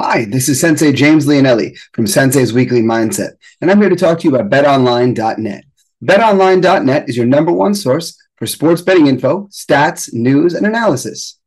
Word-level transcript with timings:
Hi, 0.00 0.24
this 0.24 0.48
is 0.48 0.60
Sensei 0.60 0.90
James 0.90 1.24
Leonelli 1.24 1.78
from 1.92 2.08
Sensei's 2.08 2.52
Weekly 2.52 2.82
Mindset, 2.82 3.34
and 3.60 3.70
I'm 3.70 3.80
here 3.80 3.88
to 3.88 3.94
talk 3.94 4.18
to 4.18 4.24
you 4.28 4.34
about 4.34 4.50
betonline.net. 4.50 5.64
BetOnline.net 6.04 7.08
is 7.08 7.16
your 7.16 7.26
number 7.26 7.52
one 7.52 7.76
source 7.76 8.20
for 8.34 8.44
sports 8.48 8.82
betting 8.82 9.06
info, 9.06 9.46
stats, 9.52 10.12
news, 10.12 10.54
and 10.54 10.66
analysis. 10.66 11.38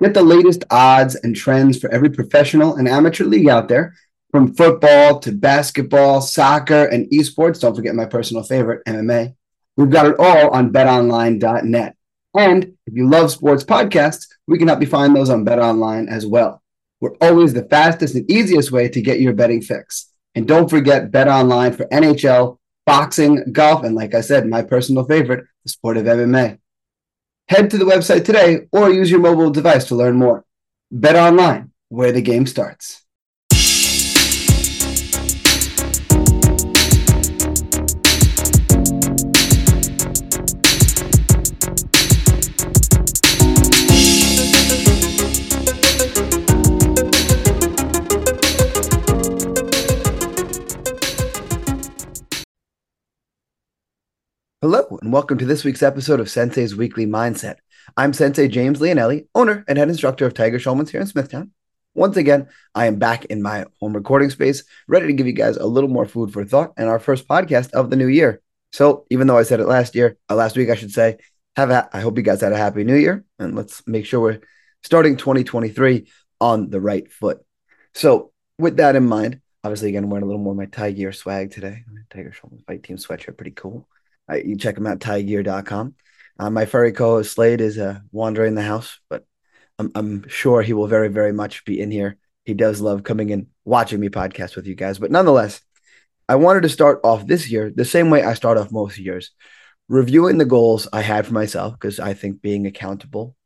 Get 0.00 0.14
the 0.14 0.22
latest 0.24 0.64
odds 0.68 1.14
and 1.14 1.36
trends 1.36 1.78
for 1.78 1.92
every 1.92 2.10
professional 2.10 2.74
and 2.74 2.88
amateur 2.88 3.24
league 3.24 3.48
out 3.48 3.68
there, 3.68 3.94
from 4.32 4.52
football 4.52 5.20
to 5.20 5.30
basketball, 5.30 6.20
soccer, 6.20 6.86
and 6.86 7.08
esports. 7.10 7.60
Don't 7.60 7.76
forget 7.76 7.94
my 7.94 8.06
personal 8.06 8.42
favorite, 8.42 8.84
MMA. 8.84 9.36
We've 9.76 9.90
got 9.90 10.06
it 10.06 10.16
all 10.18 10.50
on 10.50 10.72
betonline.net. 10.72 11.96
And 12.34 12.64
if 12.84 12.94
you 12.94 13.08
love 13.08 13.30
sports 13.30 13.62
podcasts, 13.62 14.26
we 14.48 14.58
can 14.58 14.66
help 14.66 14.80
you 14.80 14.88
find 14.88 15.14
those 15.14 15.30
on 15.30 15.46
BetOnline 15.46 16.08
as 16.08 16.26
well. 16.26 16.61
We're 17.02 17.16
always 17.20 17.52
the 17.52 17.64
fastest 17.64 18.14
and 18.14 18.30
easiest 18.30 18.70
way 18.70 18.88
to 18.88 19.02
get 19.02 19.18
your 19.18 19.32
betting 19.32 19.60
fix. 19.60 20.12
And 20.36 20.46
don't 20.46 20.70
forget 20.70 21.10
Bet 21.10 21.26
Online 21.26 21.72
for 21.72 21.86
NHL, 21.86 22.58
boxing, 22.86 23.42
golf, 23.50 23.82
and 23.82 23.96
like 23.96 24.14
I 24.14 24.20
said, 24.20 24.46
my 24.46 24.62
personal 24.62 25.04
favorite, 25.04 25.44
the 25.64 25.68
sport 25.68 25.96
of 25.96 26.04
MMA. 26.04 26.60
Head 27.48 27.70
to 27.70 27.78
the 27.78 27.84
website 27.84 28.24
today 28.24 28.68
or 28.70 28.88
use 28.88 29.10
your 29.10 29.18
mobile 29.18 29.50
device 29.50 29.86
to 29.86 29.96
learn 29.96 30.14
more. 30.14 30.44
Bet 30.92 31.16
online, 31.16 31.72
where 31.88 32.12
the 32.12 32.22
game 32.22 32.46
starts. 32.46 33.01
Hello, 54.62 54.96
and 55.02 55.12
welcome 55.12 55.38
to 55.38 55.44
this 55.44 55.64
week's 55.64 55.82
episode 55.82 56.20
of 56.20 56.30
Sensei's 56.30 56.76
Weekly 56.76 57.04
Mindset. 57.04 57.56
I'm 57.96 58.12
Sensei 58.12 58.46
James 58.46 58.78
Leonelli, 58.78 59.26
owner 59.34 59.64
and 59.66 59.76
head 59.76 59.88
instructor 59.88 60.24
of 60.24 60.34
Tiger 60.34 60.60
Schulman's 60.60 60.92
here 60.92 61.00
in 61.00 61.08
Smithtown. 61.08 61.50
Once 61.96 62.16
again, 62.16 62.46
I 62.72 62.86
am 62.86 63.00
back 63.00 63.24
in 63.24 63.42
my 63.42 63.66
home 63.80 63.92
recording 63.92 64.30
space, 64.30 64.62
ready 64.86 65.08
to 65.08 65.14
give 65.14 65.26
you 65.26 65.32
guys 65.32 65.56
a 65.56 65.66
little 65.66 65.90
more 65.90 66.06
food 66.06 66.32
for 66.32 66.44
thought 66.44 66.74
and 66.76 66.88
our 66.88 67.00
first 67.00 67.26
podcast 67.26 67.72
of 67.72 67.90
the 67.90 67.96
new 67.96 68.06
year. 68.06 68.40
So, 68.70 69.04
even 69.10 69.26
though 69.26 69.36
I 69.36 69.42
said 69.42 69.58
it 69.58 69.66
last 69.66 69.96
year, 69.96 70.16
uh, 70.30 70.36
last 70.36 70.56
week, 70.56 70.70
I 70.70 70.76
should 70.76 70.92
say, 70.92 71.16
have 71.56 71.70
a, 71.70 71.88
I 71.92 71.98
hope 71.98 72.16
you 72.16 72.22
guys 72.22 72.40
had 72.40 72.52
a 72.52 72.56
happy 72.56 72.84
new 72.84 72.94
year, 72.94 73.24
and 73.40 73.56
let's 73.56 73.84
make 73.88 74.06
sure 74.06 74.20
we're 74.20 74.42
starting 74.84 75.16
2023 75.16 76.06
on 76.40 76.70
the 76.70 76.80
right 76.80 77.10
foot. 77.10 77.44
So, 77.94 78.30
with 78.60 78.76
that 78.76 78.94
in 78.94 79.08
mind, 79.08 79.40
obviously, 79.64 79.88
again, 79.88 80.08
wearing 80.08 80.22
a 80.22 80.26
little 80.26 80.40
more 80.40 80.52
of 80.52 80.58
my 80.58 80.66
Tiger 80.66 81.10
swag 81.10 81.50
today. 81.50 81.82
Tiger 82.10 82.30
Schulman's 82.30 82.62
fight 82.62 82.84
team 82.84 82.96
sweatshirt, 82.96 83.36
pretty 83.36 83.50
cool. 83.50 83.88
Uh, 84.30 84.36
you 84.36 84.56
check 84.56 84.74
them 84.74 84.86
out, 84.86 85.00
tiegear.com. 85.00 85.94
Uh, 86.38 86.50
my 86.50 86.64
furry 86.64 86.92
co-host 86.92 87.32
Slade 87.32 87.60
is 87.60 87.78
uh, 87.78 88.00
wandering 88.10 88.54
the 88.54 88.62
house, 88.62 88.98
but 89.08 89.24
I'm, 89.78 89.92
I'm 89.94 90.28
sure 90.28 90.62
he 90.62 90.72
will 90.72 90.86
very, 90.86 91.08
very 91.08 91.32
much 91.32 91.64
be 91.64 91.80
in 91.80 91.90
here. 91.90 92.16
He 92.44 92.54
does 92.54 92.80
love 92.80 93.04
coming 93.04 93.32
and 93.32 93.46
watching 93.64 94.00
me 94.00 94.08
podcast 94.08 94.56
with 94.56 94.66
you 94.66 94.74
guys. 94.74 94.98
But 94.98 95.10
nonetheless, 95.10 95.60
I 96.28 96.36
wanted 96.36 96.62
to 96.62 96.68
start 96.68 97.00
off 97.04 97.26
this 97.26 97.50
year 97.50 97.70
the 97.74 97.84
same 97.84 98.10
way 98.10 98.22
I 98.22 98.34
start 98.34 98.58
off 98.58 98.72
most 98.72 98.98
years, 98.98 99.30
reviewing 99.88 100.38
the 100.38 100.44
goals 100.44 100.88
I 100.92 101.02
had 101.02 101.26
for 101.26 101.34
myself 101.34 101.74
because 101.74 102.00
I 102.00 102.14
think 102.14 102.40
being 102.40 102.66
accountable 102.66 103.36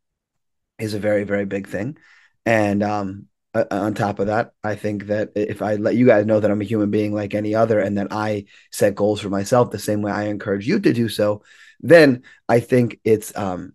is 0.79 0.95
a 0.95 0.99
very, 0.99 1.25
very 1.25 1.47
big 1.47 1.69
thing. 1.69 1.97
And 2.45 2.83
um, 2.83 3.27
uh, 3.63 3.67
on 3.71 3.95
top 3.95 4.19
of 4.19 4.27
that, 4.27 4.53
I 4.63 4.75
think 4.75 5.07
that 5.07 5.31
if 5.35 5.63
I 5.63 5.77
let 5.77 5.97
you 5.97 6.07
guys 6.07 6.27
know 6.27 6.41
that 6.41 6.51
I'm 6.51 6.61
a 6.61 6.65
human 6.65 6.91
being 6.91 7.15
like 7.15 7.35
any 7.35 7.55
other 7.55 7.79
and 7.81 7.99
that 7.99 8.09
I 8.11 8.47
set 8.71 8.95
goals 8.95 9.21
for 9.21 9.31
myself 9.31 9.71
the 9.71 9.79
same 9.79 10.03
way 10.03 10.13
I 10.13 10.25
encourage 10.25 10.67
you 10.67 10.81
to 10.81 10.93
do 10.93 11.09
so, 11.09 11.43
then 11.81 12.23
I 12.49 12.61
think 12.61 13.01
it's 13.05 13.37
um 13.37 13.75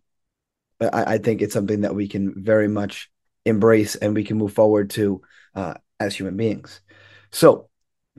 I, 0.79 1.13
I 1.13 1.17
think 1.17 1.41
it's 1.41 1.53
something 1.53 1.81
that 1.81 1.95
we 1.95 2.07
can 2.07 2.43
very 2.43 2.67
much 2.67 3.09
embrace 3.45 3.95
and 3.95 4.13
we 4.13 4.23
can 4.23 4.37
move 4.37 4.53
forward 4.53 4.89
to 4.91 5.21
uh, 5.55 5.75
as 5.99 6.15
human 6.15 6.37
beings. 6.37 6.81
So 7.31 7.69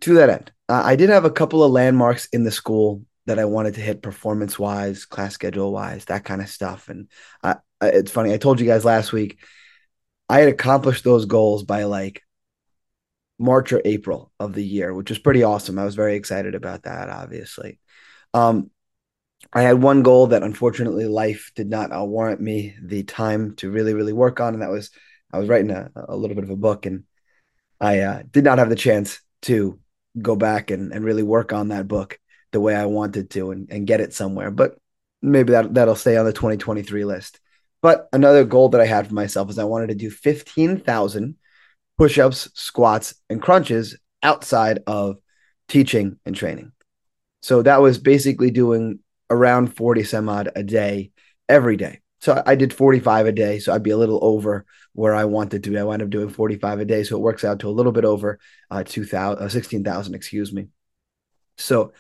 to 0.00 0.14
that 0.14 0.31
end, 0.31 0.53
uh, 0.69 0.82
I 0.84 0.97
did 0.97 1.10
have 1.10 1.25
a 1.25 1.31
couple 1.31 1.62
of 1.62 1.72
landmarks 1.72 2.26
in 2.32 2.44
the 2.44 2.50
school 2.50 3.04
that 3.26 3.38
I 3.38 3.44
wanted 3.44 3.75
to 3.75 3.81
hit 3.81 4.03
performance 4.03 4.58
wise, 4.58 5.04
class 5.04 5.34
schedule 5.34 5.72
wise, 5.72 6.06
that 6.06 6.25
kind 6.25 6.41
of 6.41 6.48
stuff. 6.48 6.88
And 6.88 7.08
uh, 7.42 7.54
it's 7.81 8.10
funny, 8.10 8.32
I 8.32 8.37
told 8.37 8.58
you 8.58 8.66
guys 8.66 8.84
last 8.84 9.12
week 9.12 9.38
I 10.32 10.38
had 10.38 10.48
accomplished 10.48 11.04
those 11.04 11.26
goals 11.26 11.62
by 11.62 11.84
like 11.84 12.22
March 13.38 13.70
or 13.70 13.82
April 13.84 14.32
of 14.41 14.54
the 14.54 14.65
year, 14.65 14.94
which 14.94 15.10
was 15.10 15.19
pretty 15.19 15.43
awesome. 15.43 15.78
I 15.78 15.84
was 15.84 15.94
very 15.94 16.16
excited 16.16 16.54
about 16.54 16.84
that, 16.84 17.10
obviously. 17.10 17.78
Um, 18.32 18.70
I 19.53 19.60
had 19.60 19.82
one 19.82 20.03
goal 20.03 20.28
that 20.28 20.43
unfortunately 20.43 21.04
life 21.04 21.53
did 21.54 21.69
not 21.69 21.94
uh, 21.94 22.03
warrant 22.03 22.41
me 22.41 22.75
the 22.81 23.03
time 23.03 23.56
to 23.56 23.70
really, 23.70 23.93
really 23.93 24.15
work 24.15 24.41
on, 24.41 24.54
and 24.54 24.62
that 24.62 24.70
was 24.70 24.91
I 25.34 25.38
was 25.38 25.50
writing 25.50 25.70
a, 25.70 25.91
a 25.94 26.16
little 26.16 26.34
bit 26.34 26.44
of 26.44 26.50
a 26.50 26.56
book, 26.56 26.87
and 26.87 27.04
I 27.78 28.00
uh, 28.00 28.22
did 28.31 28.44
not 28.44 28.56
have 28.56 28.70
the 28.70 28.75
chance 28.75 29.20
to 29.43 29.78
go 30.19 30.34
back 30.34 30.70
and, 30.70 30.94
and 30.94 31.04
really 31.04 31.22
work 31.22 31.53
on 31.53 31.69
that 31.69 31.87
book 31.87 32.19
the 32.53 32.60
way 32.60 32.75
I 32.75 32.87
wanted 32.87 33.28
to 33.32 33.50
and, 33.50 33.70
and 33.70 33.87
get 33.87 34.00
it 34.00 34.14
somewhere. 34.14 34.50
But 34.50 34.78
maybe 35.20 35.53
that 35.53 35.75
that'll 35.75 35.94
stay 35.94 36.16
on 36.16 36.25
the 36.25 36.32
2023 36.32 37.04
list. 37.04 37.38
But 37.82 38.09
another 38.12 38.44
goal 38.44 38.70
that 38.70 38.81
I 38.81 38.87
had 38.87 39.09
for 39.09 39.15
myself 39.15 39.50
is 39.50 39.59
I 39.59 39.65
wanted 39.65 39.88
to 39.88 39.94
do 39.94 40.10
15,000 40.10 41.37
push 41.98 42.19
ups, 42.19 42.48
squats, 42.54 43.15
and 43.28 43.43
crunches 43.43 43.98
outside 44.22 44.81
of 44.87 45.16
teaching 45.69 46.19
and 46.25 46.34
training. 46.34 46.72
So 47.43 47.62
that 47.62 47.82
was 47.82 47.98
basically 47.98 48.53
doing 48.53 49.00
around 49.28 49.76
40 49.76 50.04
some 50.04 50.28
odd 50.28 50.50
a 50.54 50.62
day 50.62 51.10
every 51.48 51.76
day. 51.76 52.00
So 52.20 52.41
I 52.47 52.54
did 52.54 52.72
45 52.72 53.26
a 53.26 53.32
day. 53.32 53.59
So 53.59 53.72
I'd 53.72 53.82
be 53.82 53.91
a 53.91 53.97
little 53.97 54.20
over 54.22 54.64
where 54.93 55.14
I 55.14 55.25
wanted 55.25 55.64
to 55.64 55.70
be. 55.70 55.78
I 55.78 55.82
wound 55.82 56.03
up 56.03 56.10
doing 56.10 56.28
45 56.28 56.81
a 56.81 56.84
day. 56.84 57.03
So 57.03 57.16
it 57.16 57.20
works 57.22 57.44
out 57.44 57.59
to 57.60 57.69
a 57.69 57.70
little 57.70 57.91
bit 57.91 58.04
over 58.04 58.38
uh, 58.70 58.84
2000, 58.84 59.43
uh, 59.43 59.49
16,000, 59.49 60.14
excuse 60.14 60.53
me. 60.53 60.69
So 61.59 61.93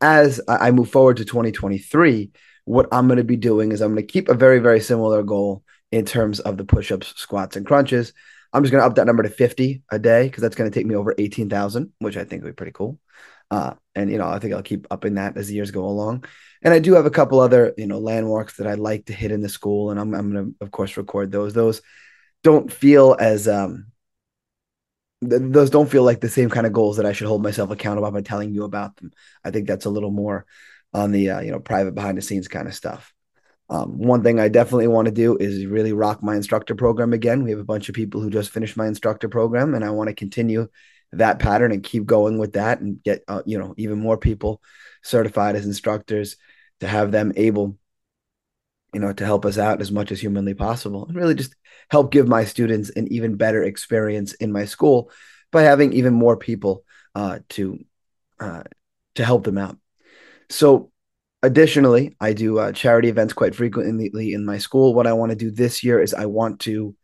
as 0.00 0.40
I 0.46 0.70
move 0.70 0.90
forward 0.90 1.16
to 1.16 1.24
2023, 1.24 2.30
what 2.68 2.88
I'm 2.92 3.08
going 3.08 3.16
to 3.16 3.24
be 3.24 3.36
doing 3.36 3.72
is 3.72 3.80
I'm 3.80 3.94
going 3.94 4.06
to 4.06 4.12
keep 4.12 4.28
a 4.28 4.34
very, 4.34 4.58
very 4.58 4.80
similar 4.80 5.22
goal 5.22 5.64
in 5.90 6.04
terms 6.04 6.38
of 6.40 6.58
the 6.58 6.64
push 6.64 6.92
ups, 6.92 7.14
squats, 7.16 7.56
and 7.56 7.66
crunches. 7.66 8.12
I'm 8.52 8.62
just 8.62 8.72
going 8.72 8.82
to 8.82 8.86
up 8.86 8.94
that 8.96 9.06
number 9.06 9.22
to 9.22 9.30
50 9.30 9.82
a 9.90 9.98
day 9.98 10.24
because 10.24 10.42
that's 10.42 10.54
going 10.54 10.70
to 10.70 10.78
take 10.78 10.86
me 10.86 10.94
over 10.94 11.14
18,000, 11.16 11.92
which 11.98 12.18
I 12.18 12.24
think 12.24 12.42
would 12.42 12.50
be 12.50 12.54
pretty 12.54 12.72
cool. 12.72 12.98
Uh, 13.50 13.74
and, 13.94 14.10
you 14.10 14.18
know, 14.18 14.28
I 14.28 14.38
think 14.38 14.52
I'll 14.52 14.62
keep 14.62 14.86
upping 14.90 15.14
that 15.14 15.38
as 15.38 15.48
the 15.48 15.54
years 15.54 15.70
go 15.70 15.86
along. 15.86 16.24
And 16.62 16.74
I 16.74 16.78
do 16.78 16.92
have 16.94 17.06
a 17.06 17.10
couple 17.10 17.40
other, 17.40 17.72
you 17.78 17.86
know, 17.86 17.98
landmarks 17.98 18.58
that 18.58 18.66
I'd 18.66 18.78
like 18.78 19.06
to 19.06 19.14
hit 19.14 19.32
in 19.32 19.40
the 19.40 19.48
school. 19.48 19.90
And 19.90 19.98
I'm, 19.98 20.14
I'm 20.14 20.32
going 20.32 20.44
to, 20.44 20.64
of 20.64 20.70
course, 20.70 20.96
record 20.98 21.32
those. 21.32 21.54
Those 21.54 21.80
don't 22.44 22.70
feel 22.70 23.16
as, 23.18 23.48
um, 23.48 23.92
th- 25.26 25.40
those 25.42 25.70
don't 25.70 25.90
feel 25.90 26.02
like 26.02 26.20
the 26.20 26.28
same 26.28 26.50
kind 26.50 26.66
of 26.66 26.74
goals 26.74 26.98
that 26.98 27.06
I 27.06 27.12
should 27.12 27.28
hold 27.28 27.42
myself 27.42 27.70
accountable 27.70 28.10
by 28.10 28.20
telling 28.20 28.52
you 28.52 28.64
about 28.64 28.96
them. 28.96 29.12
I 29.42 29.50
think 29.50 29.66
that's 29.66 29.86
a 29.86 29.90
little 29.90 30.10
more 30.10 30.44
on 30.94 31.12
the 31.12 31.30
uh, 31.30 31.40
you 31.40 31.50
know 31.50 31.60
private 31.60 31.94
behind 31.94 32.18
the 32.18 32.22
scenes 32.22 32.48
kind 32.48 32.68
of 32.68 32.74
stuff. 32.74 33.12
Um, 33.70 33.98
one 33.98 34.22
thing 34.22 34.40
I 34.40 34.48
definitely 34.48 34.88
want 34.88 35.06
to 35.06 35.12
do 35.12 35.36
is 35.36 35.66
really 35.66 35.92
rock 35.92 36.22
my 36.22 36.34
instructor 36.34 36.74
program 36.74 37.12
again. 37.12 37.42
We 37.42 37.50
have 37.50 37.60
a 37.60 37.64
bunch 37.64 37.88
of 37.88 37.94
people 37.94 38.22
who 38.22 38.30
just 38.30 38.50
finished 38.50 38.76
my 38.76 38.86
instructor 38.86 39.28
program, 39.28 39.74
and 39.74 39.84
I 39.84 39.90
want 39.90 40.08
to 40.08 40.14
continue 40.14 40.68
that 41.12 41.38
pattern 41.38 41.72
and 41.72 41.82
keep 41.82 42.04
going 42.04 42.38
with 42.38 42.54
that 42.54 42.80
and 42.80 43.02
get 43.02 43.24
uh, 43.28 43.42
you 43.46 43.58
know 43.58 43.74
even 43.76 43.98
more 43.98 44.18
people 44.18 44.62
certified 45.02 45.56
as 45.56 45.66
instructors 45.66 46.36
to 46.80 46.86
have 46.86 47.12
them 47.12 47.32
able 47.36 47.78
you 48.94 49.00
know 49.00 49.12
to 49.12 49.24
help 49.24 49.44
us 49.44 49.58
out 49.58 49.80
as 49.80 49.90
much 49.90 50.12
as 50.12 50.20
humanly 50.20 50.54
possible 50.54 51.06
and 51.06 51.16
really 51.16 51.34
just 51.34 51.54
help 51.90 52.10
give 52.10 52.28
my 52.28 52.44
students 52.44 52.90
an 52.90 53.10
even 53.12 53.36
better 53.36 53.62
experience 53.62 54.34
in 54.34 54.52
my 54.52 54.64
school 54.64 55.10
by 55.50 55.62
having 55.62 55.92
even 55.92 56.12
more 56.12 56.36
people 56.36 56.84
uh, 57.14 57.38
to 57.48 57.78
uh, 58.40 58.62
to 59.14 59.24
help 59.24 59.44
them 59.44 59.58
out 59.58 59.78
so, 60.50 60.90
additionally, 61.42 62.16
I 62.20 62.32
do 62.32 62.58
uh, 62.58 62.72
charity 62.72 63.08
events 63.08 63.32
quite 63.32 63.54
frequently 63.54 64.32
in 64.32 64.44
my 64.44 64.58
school. 64.58 64.94
What 64.94 65.06
I 65.06 65.12
want 65.12 65.30
to 65.30 65.36
do 65.36 65.50
this 65.50 65.84
year 65.84 66.00
is 66.00 66.14
I 66.14 66.26
want 66.26 66.60
to 66.60 66.96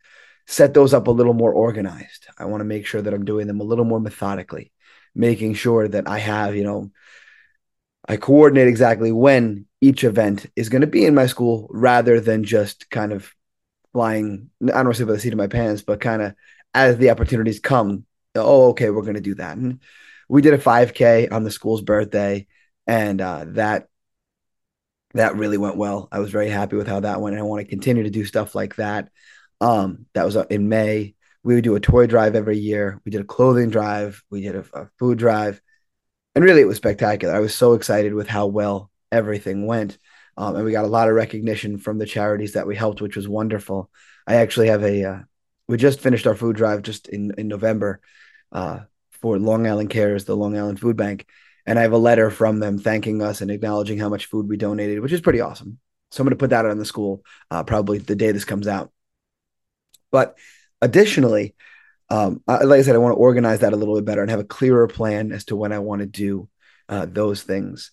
set 0.47 0.75
those 0.75 0.93
up 0.93 1.07
a 1.07 1.13
little 1.13 1.35
more 1.35 1.53
organized. 1.53 2.27
I 2.39 2.47
want 2.47 2.61
to 2.61 2.67
make 2.67 2.87
sure 2.87 3.01
that 3.01 3.15
I'm 3.15 3.25
doing 3.25 3.47
them 3.47 3.61
a 3.61 3.65
little 3.65 3.85
more 3.85 4.01
methodically, 4.01 4.73
making 5.15 5.55
sure 5.55 5.89
that 5.89 6.09
I 6.09 6.19
have, 6.19 6.55
you 6.55 6.65
know, 6.65 6.91
I 8.07 8.17
coordinate 8.17 8.69
exactly 8.69 9.13
when 9.13 9.67
each 9.81 10.05
event 10.05 10.47
is 10.57 10.69
going 10.69 10.83
to 10.83 10.87
be 10.87 11.07
in 11.07 11.15
my 11.15 11.27
school 11.27 11.69
rather 11.71 12.21
than 12.21 12.45
just 12.45 12.91
kind 12.91 13.13
of 13.13 13.33
flying, 13.93 14.51
I 14.63 14.67
don't 14.67 14.87
want 14.87 14.97
to 14.97 15.03
say 15.03 15.07
by 15.07 15.13
the 15.13 15.21
seat 15.21 15.33
of 15.33 15.39
my 15.39 15.47
pants, 15.47 15.83
but 15.83 16.01
kind 16.01 16.21
of 16.21 16.35
as 16.75 16.99
the 16.99 17.11
opportunities 17.11 17.61
come, 17.61 18.05
oh, 18.35 18.71
okay, 18.71 18.91
we're 18.91 19.03
going 19.03 19.15
to 19.15 19.21
do 19.21 19.37
that. 19.37 19.57
And 19.57 19.81
we 20.29 20.43
did 20.43 20.53
a 20.53 20.59
5K 20.59 21.33
on 21.33 21.45
the 21.45 21.51
school's 21.51 21.81
birthday 21.81 22.47
and 22.87 23.21
uh, 23.21 23.45
that 23.49 23.89
that 25.15 25.37
really 25.37 25.59
went 25.59 25.77
well. 25.77 26.09
I 26.11 26.19
was 26.19 26.31
very 26.31 26.49
happy 26.49 26.77
with 26.77 26.89
how 26.89 27.01
that 27.01 27.21
went. 27.21 27.35
And 27.35 27.41
I 27.41 27.47
want 27.47 27.63
to 27.63 27.71
continue 27.71 28.03
to 28.03 28.11
do 28.11 28.25
stuff 28.25 28.55
like 28.55 28.77
that. 28.77 29.11
Um, 29.61 30.07
that 30.15 30.27
was 30.27 30.37
uh, 30.37 30.45
in 30.51 30.69
May. 30.69 31.15
we 31.45 31.55
would 31.55 31.65
do 31.65 31.77
a 31.77 31.81
toy 31.81 32.07
drive 32.07 32.35
every 32.35 32.59
year. 32.59 33.01
We 33.05 33.13
did 33.13 33.21
a 33.21 33.25
clothing 33.25 33.71
drive. 33.71 34.23
We 34.29 34.43
did 34.43 34.57
a, 34.57 34.65
a 34.75 34.89
food 34.99 35.19
drive. 35.19 35.61
And 36.35 36.45
really, 36.45 36.63
it 36.63 36.67
was 36.67 36.79
spectacular. 36.79 37.33
I 37.33 37.39
was 37.39 37.55
so 37.55 37.75
excited 37.75 38.13
with 38.13 38.29
how 38.29 38.47
well 38.47 38.91
everything 39.13 39.67
went. 39.67 39.99
Um, 40.37 40.57
and 40.57 40.65
we 40.65 40.73
got 40.73 40.85
a 40.85 40.89
lot 40.89 41.09
of 41.09 41.15
recognition 41.15 41.79
from 41.79 41.99
the 41.99 42.07
charities 42.07 42.55
that 42.55 42.67
we 42.67 42.75
helped, 42.75 43.01
which 43.01 43.15
was 43.15 43.29
wonderful. 43.29 43.89
I 44.27 44.37
actually 44.37 44.67
have 44.69 44.83
a, 44.83 45.05
uh, 45.05 45.19
we 45.69 45.77
just 45.77 46.01
finished 46.01 46.27
our 46.27 46.35
food 46.35 46.57
drive 46.57 46.83
just 46.83 47.09
in, 47.09 47.33
in 47.39 47.47
November 47.47 48.01
uh, 48.51 48.81
for 49.23 49.39
Long 49.39 49.65
Island 49.69 49.91
Cares, 49.91 50.25
the 50.25 50.37
Long 50.37 50.59
Island 50.59 50.81
Food 50.81 50.97
Bank. 50.97 51.27
And 51.67 51.79
I 51.79 51.83
have 51.83 51.93
a 51.93 51.99
letter 51.99 52.31
from 52.31 52.61
them 52.61 52.79
thanking 52.79 53.23
us 53.23 53.41
and 53.41 53.51
acknowledging 53.51 53.99
how 53.99 54.09
much 54.09 54.27
food 54.27 54.49
we 54.49 54.57
donated, 54.57 55.01
which 55.01 55.13
is 55.13 55.21
pretty 55.21 55.41
awesome. 55.41 55.79
So 56.11 56.21
I'm 56.21 56.27
going 56.27 56.37
to 56.37 56.43
put 56.43 56.51
that 56.51 56.67
on 56.67 56.79
the 56.79 56.85
school 56.85 57.25
uh, 57.51 57.65
probably 57.65 57.99
the 57.99 58.15
day 58.15 58.33
this 58.33 58.45
comes 58.45 58.69
out. 58.69 58.93
But 60.13 60.37
additionally, 60.81 61.55
um, 62.11 62.43
like 62.47 62.79
I 62.79 62.83
said, 62.83 62.95
I 62.95 62.99
want 62.99 63.13
to 63.13 63.19
organize 63.19 63.61
that 63.61 63.73
a 63.73 63.77
little 63.77 63.97
bit 63.97 64.05
better 64.05 64.21
and 64.21 64.31
have 64.31 64.41
a 64.41 64.45
clearer 64.45 64.87
plan 64.87 65.33
as 65.33 65.47
to 65.47 65.57
when 65.57 65.73
I 65.73 65.79
want 65.79 66.01
to 66.01 66.07
do 66.07 66.49
uh, 66.89 67.07
those 67.07 67.43
things. 67.43 67.91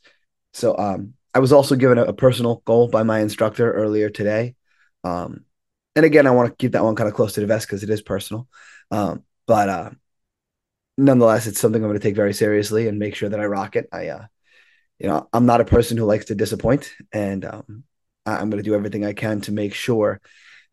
So 0.53 0.77
um, 0.77 1.13
I 1.33 1.39
was 1.39 1.53
also 1.53 1.75
given 1.75 1.97
a, 1.97 2.03
a, 2.03 2.13
personal 2.13 2.61
goal 2.65 2.89
by 2.89 3.03
my 3.03 3.21
instructor 3.21 3.71
earlier 3.71 4.09
today. 4.09 4.55
Um, 5.03 5.45
and 5.95 6.05
again, 6.05 6.27
I 6.27 6.31
want 6.31 6.49
to 6.49 6.55
keep 6.55 6.73
that 6.73 6.83
one 6.83 6.95
kind 6.95 7.07
of 7.07 7.15
close 7.15 7.33
to 7.33 7.41
the 7.41 7.47
vest 7.47 7.67
because 7.67 7.83
it 7.83 7.89
is 7.89 8.01
personal. 8.01 8.47
Um, 8.91 9.23
but 9.47 9.69
uh, 9.69 9.89
nonetheless, 10.97 11.47
it's 11.47 11.59
something 11.59 11.81
I'm 11.81 11.89
going 11.89 11.99
to 11.99 12.03
take 12.03 12.15
very 12.15 12.33
seriously 12.33 12.87
and 12.87 12.99
make 12.99 13.15
sure 13.15 13.29
that 13.29 13.39
I 13.39 13.45
rock 13.45 13.75
it. 13.75 13.87
I, 13.91 14.07
uh, 14.07 14.25
you 14.99 15.07
know, 15.07 15.27
I'm 15.33 15.45
not 15.45 15.61
a 15.61 15.65
person 15.65 15.97
who 15.97 16.05
likes 16.05 16.25
to 16.25 16.35
disappoint, 16.35 16.93
and 17.11 17.43
um, 17.45 17.83
I'm 18.25 18.49
going 18.49 18.63
to 18.63 18.69
do 18.69 18.75
everything 18.75 19.05
I 19.05 19.13
can 19.13 19.41
to 19.41 19.51
make 19.51 19.73
sure 19.73 20.21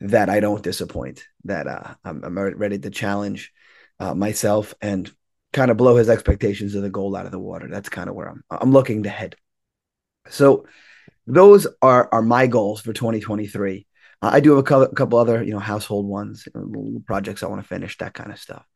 that 0.00 0.28
I 0.28 0.40
don't 0.40 0.62
disappoint. 0.62 1.24
That 1.44 1.66
uh, 1.66 1.94
I'm, 2.04 2.22
I'm, 2.24 2.38
ready 2.38 2.78
to 2.78 2.90
challenge 2.90 3.52
uh, 3.98 4.14
myself 4.14 4.74
and 4.80 5.10
kind 5.52 5.70
of 5.70 5.76
blow 5.76 5.96
his 5.96 6.08
expectations 6.08 6.74
of 6.74 6.82
the 6.82 6.90
goal 6.90 7.16
out 7.16 7.26
of 7.26 7.32
the 7.32 7.38
water. 7.38 7.68
That's 7.68 7.88
kind 7.88 8.08
of 8.08 8.14
where 8.14 8.28
I'm. 8.28 8.44
I'm 8.50 8.72
looking 8.72 9.04
to 9.04 9.08
head. 9.08 9.34
So 10.28 10.66
those 11.26 11.66
are 11.80 12.08
are 12.12 12.22
my 12.22 12.46
goals 12.46 12.80
for 12.80 12.92
2023. 12.92 13.86
Uh, 14.20 14.30
I 14.32 14.40
do 14.40 14.50
have 14.50 14.58
a 14.58 14.88
couple, 14.88 15.18
other 15.18 15.42
you 15.42 15.52
know 15.52 15.58
household 15.58 16.06
ones, 16.06 16.46
projects 17.06 17.42
I 17.42 17.46
want 17.46 17.62
to 17.62 17.68
finish, 17.68 17.96
that 17.98 18.14
kind 18.14 18.30
of 18.30 18.38
stuff, 18.38 18.66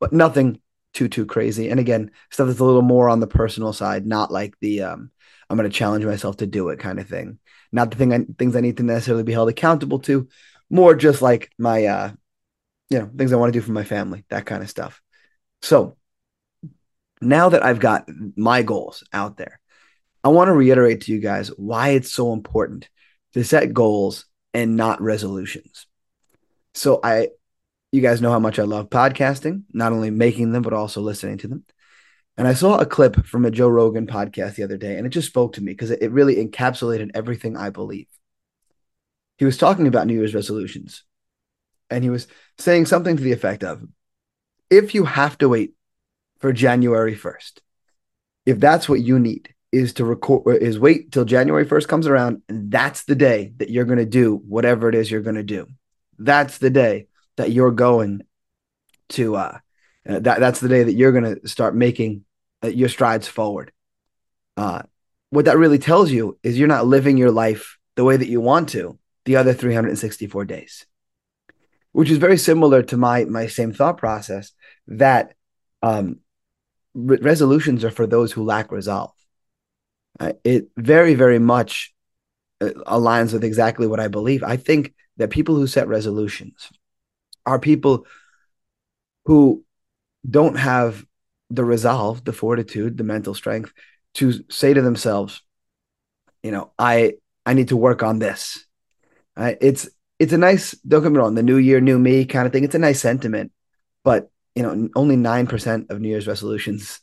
but 0.00 0.12
nothing 0.12 0.60
too 0.98 1.08
too 1.08 1.26
crazy. 1.26 1.70
And 1.70 1.78
again, 1.78 2.10
stuff 2.30 2.48
that's 2.48 2.58
a 2.58 2.64
little 2.64 2.82
more 2.82 3.08
on 3.08 3.20
the 3.20 3.28
personal 3.28 3.72
side, 3.72 4.04
not 4.04 4.32
like 4.32 4.54
the 4.60 4.82
um, 4.82 5.12
I'm 5.48 5.56
going 5.56 5.70
to 5.70 5.76
challenge 5.76 6.04
myself 6.04 6.38
to 6.38 6.46
do 6.46 6.70
it 6.70 6.80
kind 6.80 6.98
of 6.98 7.08
thing. 7.08 7.38
Not 7.70 7.92
the 7.92 7.96
thing 7.96 8.12
I, 8.12 8.26
things 8.36 8.56
I 8.56 8.60
need 8.60 8.78
to 8.78 8.82
necessarily 8.82 9.22
be 9.22 9.32
held 9.32 9.48
accountable 9.48 10.00
to, 10.00 10.28
more 10.68 10.96
just 10.96 11.22
like 11.22 11.50
my 11.56 11.84
uh, 11.84 12.10
you 12.90 12.98
know 12.98 13.10
things 13.16 13.32
I 13.32 13.36
want 13.36 13.52
to 13.52 13.58
do 13.58 13.64
for 13.64 13.70
my 13.70 13.84
family, 13.84 14.24
that 14.30 14.44
kind 14.44 14.60
of 14.60 14.68
stuff. 14.68 15.00
So 15.62 15.96
now 17.20 17.50
that 17.50 17.64
I've 17.64 17.80
got 17.80 18.08
my 18.36 18.62
goals 18.62 19.04
out 19.12 19.36
there, 19.36 19.60
I 20.24 20.30
want 20.30 20.48
to 20.48 20.52
reiterate 20.52 21.02
to 21.02 21.12
you 21.12 21.20
guys 21.20 21.48
why 21.56 21.90
it's 21.90 22.12
so 22.12 22.32
important 22.32 22.88
to 23.34 23.44
set 23.44 23.72
goals 23.72 24.24
and 24.52 24.76
not 24.76 25.00
resolutions. 25.00 25.86
So 26.74 26.98
I 27.04 27.28
you 27.92 28.00
guys 28.00 28.20
know 28.20 28.30
how 28.30 28.38
much 28.38 28.58
I 28.58 28.64
love 28.64 28.90
podcasting, 28.90 29.62
not 29.72 29.92
only 29.92 30.10
making 30.10 30.52
them 30.52 30.62
but 30.62 30.72
also 30.72 31.00
listening 31.00 31.38
to 31.38 31.48
them. 31.48 31.64
And 32.36 32.46
I 32.46 32.54
saw 32.54 32.78
a 32.78 32.86
clip 32.86 33.26
from 33.26 33.44
a 33.44 33.50
Joe 33.50 33.68
Rogan 33.68 34.06
podcast 34.06 34.54
the 34.54 34.62
other 34.62 34.76
day 34.76 34.96
and 34.96 35.06
it 35.06 35.10
just 35.10 35.28
spoke 35.28 35.54
to 35.54 35.60
me 35.62 35.72
because 35.72 35.90
it 35.90 36.12
really 36.12 36.36
encapsulated 36.36 37.10
everything 37.14 37.56
I 37.56 37.70
believe. 37.70 38.06
He 39.38 39.44
was 39.44 39.56
talking 39.56 39.86
about 39.86 40.06
New 40.06 40.14
Year's 40.14 40.34
resolutions 40.34 41.04
and 41.90 42.04
he 42.04 42.10
was 42.10 42.28
saying 42.58 42.86
something 42.86 43.16
to 43.16 43.22
the 43.22 43.32
effect 43.32 43.64
of 43.64 43.82
if 44.70 44.94
you 44.94 45.04
have 45.04 45.38
to 45.38 45.48
wait 45.48 45.72
for 46.38 46.52
January 46.52 47.16
1st, 47.16 47.60
if 48.46 48.60
that's 48.60 48.88
what 48.88 49.00
you 49.00 49.18
need, 49.18 49.54
is 49.72 49.94
to 49.94 50.04
record 50.04 50.62
is 50.62 50.78
wait 50.78 51.12
till 51.12 51.24
January 51.24 51.66
1st 51.66 51.88
comes 51.88 52.06
around 52.06 52.42
and 52.48 52.70
that's 52.70 53.04
the 53.04 53.14
day 53.14 53.52
that 53.58 53.68
you're 53.68 53.84
going 53.84 53.98
to 53.98 54.06
do 54.06 54.36
whatever 54.36 54.88
it 54.88 54.94
is 54.94 55.10
you're 55.10 55.20
going 55.20 55.36
to 55.36 55.42
do. 55.42 55.66
That's 56.18 56.58
the 56.58 56.70
day 56.70 57.07
that 57.38 57.50
you're 57.50 57.72
going 57.72 58.22
to 59.10 59.36
uh, 59.36 59.58
uh 60.08 60.18
that 60.20 60.38
that's 60.40 60.60
the 60.60 60.68
day 60.68 60.82
that 60.84 60.92
you're 60.92 61.12
going 61.12 61.36
to 61.36 61.48
start 61.48 61.74
making 61.74 62.24
uh, 62.62 62.68
your 62.68 62.88
strides 62.88 63.26
forward. 63.26 63.72
Uh 64.56 64.82
what 65.30 65.46
that 65.46 65.58
really 65.58 65.78
tells 65.78 66.10
you 66.10 66.38
is 66.42 66.58
you're 66.58 66.68
not 66.68 66.86
living 66.86 67.18
your 67.18 67.30
life 67.30 67.78
the 67.96 68.04
way 68.04 68.16
that 68.16 68.28
you 68.28 68.40
want 68.40 68.68
to 68.70 68.98
the 69.24 69.36
other 69.36 69.52
364 69.52 70.44
days. 70.44 70.86
Which 71.92 72.10
is 72.10 72.18
very 72.18 72.38
similar 72.38 72.82
to 72.84 72.96
my 72.96 73.24
my 73.24 73.46
same 73.46 73.72
thought 73.72 73.98
process 73.98 74.52
that 74.86 75.34
um 75.82 76.20
re- 76.94 77.18
resolutions 77.20 77.84
are 77.84 77.90
for 77.90 78.06
those 78.06 78.32
who 78.32 78.44
lack 78.44 78.70
resolve 78.70 79.12
uh, 80.20 80.32
it 80.44 80.68
very, 80.76 81.14
very 81.14 81.38
much 81.38 81.94
uh, 82.60 82.70
aligns 82.86 83.32
with 83.32 83.44
exactly 83.44 83.86
what 83.86 84.00
I 84.00 84.08
believe. 84.08 84.42
I 84.42 84.56
think 84.56 84.94
that 85.16 85.30
people 85.30 85.54
who 85.54 85.66
set 85.66 85.88
resolutions 85.88 86.70
are 87.48 87.58
people 87.58 88.06
who 89.24 89.64
don't 90.28 90.56
have 90.56 91.04
the 91.50 91.64
resolve, 91.64 92.24
the 92.24 92.32
fortitude, 92.32 92.96
the 92.96 93.04
mental 93.04 93.34
strength 93.34 93.72
to 94.14 94.44
say 94.50 94.74
to 94.74 94.82
themselves, 94.82 95.42
you 96.42 96.50
know, 96.50 96.72
I 96.78 97.14
I 97.44 97.54
need 97.54 97.68
to 97.68 97.76
work 97.76 98.02
on 98.02 98.18
this. 98.18 98.64
It's 99.36 99.88
it's 100.18 100.32
a 100.32 100.38
nice. 100.38 100.72
Don't 100.86 101.02
get 101.02 101.12
me 101.12 101.18
wrong. 101.18 101.34
The 101.34 101.42
new 101.42 101.56
year, 101.56 101.80
new 101.80 101.98
me 101.98 102.24
kind 102.24 102.46
of 102.46 102.52
thing. 102.52 102.64
It's 102.64 102.74
a 102.74 102.78
nice 102.78 103.00
sentiment, 103.00 103.52
but 104.04 104.30
you 104.54 104.62
know, 104.62 104.88
only 104.94 105.16
nine 105.16 105.46
percent 105.46 105.90
of 105.90 106.00
New 106.00 106.08
Year's 106.08 106.26
resolutions 106.26 107.00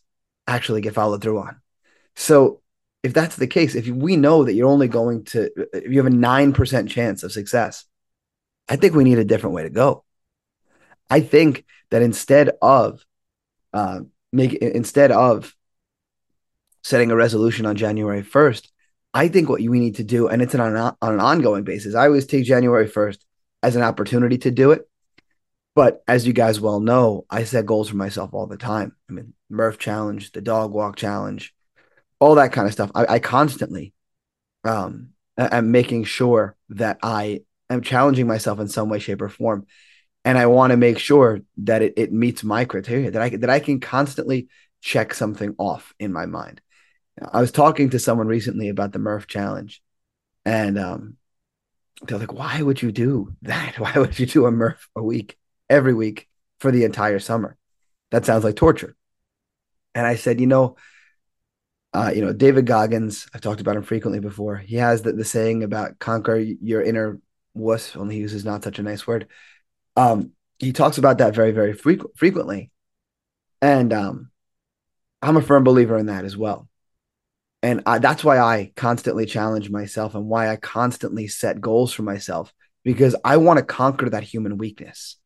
actually 0.47 0.81
get 0.81 0.93
followed 0.93 1.21
through 1.21 1.39
on. 1.39 1.61
So 2.15 2.61
if 3.03 3.13
that's 3.13 3.35
the 3.35 3.47
case, 3.47 3.75
if 3.75 3.87
we 3.87 4.15
know 4.15 4.43
that 4.43 4.53
you're 4.53 4.69
only 4.69 4.87
going 4.87 5.25
to, 5.25 5.49
if 5.73 5.91
you 5.91 5.97
have 5.97 6.11
a 6.11 6.15
9% 6.15 6.89
chance 6.89 7.23
of 7.23 7.31
success, 7.31 7.85
I 8.67 8.77
think 8.77 8.95
we 8.95 9.03
need 9.03 9.19
a 9.19 9.25
different 9.25 9.55
way 9.55 9.63
to 9.63 9.69
go. 9.69 10.04
I 11.09 11.21
think 11.21 11.65
that 11.91 12.01
instead 12.01 12.51
of, 12.61 13.05
uh, 13.73 14.01
make 14.31 14.53
instead 14.53 15.11
of 15.11 15.55
setting 16.83 17.11
a 17.11 17.15
resolution 17.15 17.65
on 17.65 17.75
January 17.75 18.23
1st, 18.23 18.69
I 19.13 19.27
think 19.29 19.49
what 19.49 19.61
we 19.61 19.79
need 19.79 19.95
to 19.95 20.03
do, 20.03 20.27
and 20.27 20.41
it's 20.41 20.53
on 20.55 20.75
an, 20.75 20.95
on 21.01 21.13
an 21.13 21.19
ongoing 21.19 21.63
basis. 21.63 21.95
I 21.95 22.05
always 22.05 22.25
take 22.25 22.43
January 22.45 22.87
1st 22.87 23.19
as 23.63 23.75
an 23.75 23.81
opportunity 23.81 24.37
to 24.39 24.51
do 24.51 24.71
it. 24.71 24.87
But 25.73 26.03
as 26.07 26.25
you 26.25 26.33
guys 26.33 26.61
well 26.61 26.79
know, 26.79 27.25
I 27.29 27.43
set 27.43 27.65
goals 27.65 27.89
for 27.89 27.97
myself 27.97 28.33
all 28.33 28.47
the 28.47 28.57
time. 28.57 28.95
I 29.09 29.13
mean, 29.13 29.33
Murph 29.49 29.77
challenge, 29.77 30.31
the 30.31 30.41
dog 30.41 30.71
walk 30.71 30.95
challenge, 30.95 31.53
all 32.19 32.35
that 32.35 32.53
kind 32.53 32.67
of 32.67 32.73
stuff. 32.73 32.91
I, 32.95 33.05
I 33.15 33.19
constantly 33.19 33.93
um, 34.63 35.09
am 35.37 35.71
making 35.71 36.05
sure 36.05 36.55
that 36.69 36.99
I 37.03 37.41
am 37.69 37.81
challenging 37.81 38.27
myself 38.27 38.59
in 38.59 38.67
some 38.67 38.89
way, 38.89 38.99
shape, 38.99 39.21
or 39.21 39.29
form, 39.29 39.65
and 40.25 40.39
I 40.39 40.47
want 40.47 40.71
to 40.71 40.77
make 40.77 40.97
sure 40.97 41.41
that 41.57 41.83
it, 41.83 41.93
it 41.95 42.11
meets 42.11 42.43
my 42.43 42.65
criteria 42.65 43.11
that 43.11 43.21
I 43.21 43.29
that 43.29 43.49
I 43.49 43.59
can 43.59 43.79
constantly 43.79 44.49
check 44.81 45.13
something 45.13 45.55
off 45.59 45.93
in 45.99 46.11
my 46.11 46.25
mind. 46.25 46.61
I 47.31 47.39
was 47.39 47.51
talking 47.51 47.91
to 47.91 47.99
someone 47.99 48.27
recently 48.27 48.67
about 48.67 48.91
the 48.91 48.99
Murph 48.99 49.27
challenge, 49.27 49.81
and 50.43 50.77
um, 50.79 51.17
they're 52.01 52.17
like, 52.17 52.33
"Why 52.33 52.61
would 52.61 52.81
you 52.81 52.91
do 52.91 53.35
that? 53.43 53.75
Why 53.79 53.93
would 53.95 54.19
you 54.19 54.25
do 54.25 54.47
a 54.47 54.51
Murph 54.51 54.89
a 54.95 55.03
week 55.03 55.37
every 55.69 55.93
week 55.93 56.27
for 56.59 56.71
the 56.71 56.83
entire 56.83 57.19
summer? 57.19 57.55
That 58.09 58.25
sounds 58.25 58.43
like 58.43 58.55
torture." 58.55 58.95
And 59.93 60.05
I 60.05 60.15
said, 60.15 60.41
"You 60.41 60.47
know." 60.47 60.75
Uh, 61.93 62.11
you 62.13 62.19
know, 62.19 62.33
David 62.33 62.65
Goggins, 62.65 63.25
I've 63.33 63.39
talked 63.39 63.61
about 63.61 63.77
him 63.77 63.83
frequently 63.83 64.19
before. 64.19 64.57
He 64.57 64.75
has 64.75 65.03
the, 65.03 65.13
the 65.13 65.23
saying 65.23 65.63
about 65.63 65.97
conquer 65.97 66.35
your 66.35 66.81
inner 66.81 67.21
wuss, 67.53 67.95
only 67.95 68.15
he 68.15 68.21
uses 68.21 68.43
not 68.43 68.65
such 68.65 68.79
a 68.79 68.83
nice 68.83 69.07
word. 69.07 69.27
Um, 69.95 70.31
he 70.59 70.71
talks 70.71 70.97
about 70.97 71.17
that 71.19 71.35
very, 71.35 71.51
very 71.51 71.73
frequ- 71.73 72.15
frequently. 72.15 72.71
And 73.61 73.91
um, 73.93 74.31
I'm 75.21 75.37
a 75.37 75.41
firm 75.41 75.63
believer 75.63 75.97
in 75.97 76.07
that 76.07 76.25
as 76.25 76.37
well. 76.37 76.67
And 77.63 77.81
I, 77.85 77.97
that's 77.97 78.23
why 78.23 78.37
I 78.37 78.71
constantly 78.75 79.25
challenge 79.25 79.69
myself 79.69 80.13
and 80.13 80.27
why 80.27 80.49
I 80.49 80.55
constantly 80.55 81.27
set 81.27 81.61
goals 81.61 81.91
for 81.93 82.03
myself 82.03 82.53
because 82.83 83.15
I 83.25 83.37
want 83.37 83.57
to 83.57 83.65
conquer 83.65 84.09
that 84.09 84.23
human 84.23 84.57
weakness. 84.57 85.17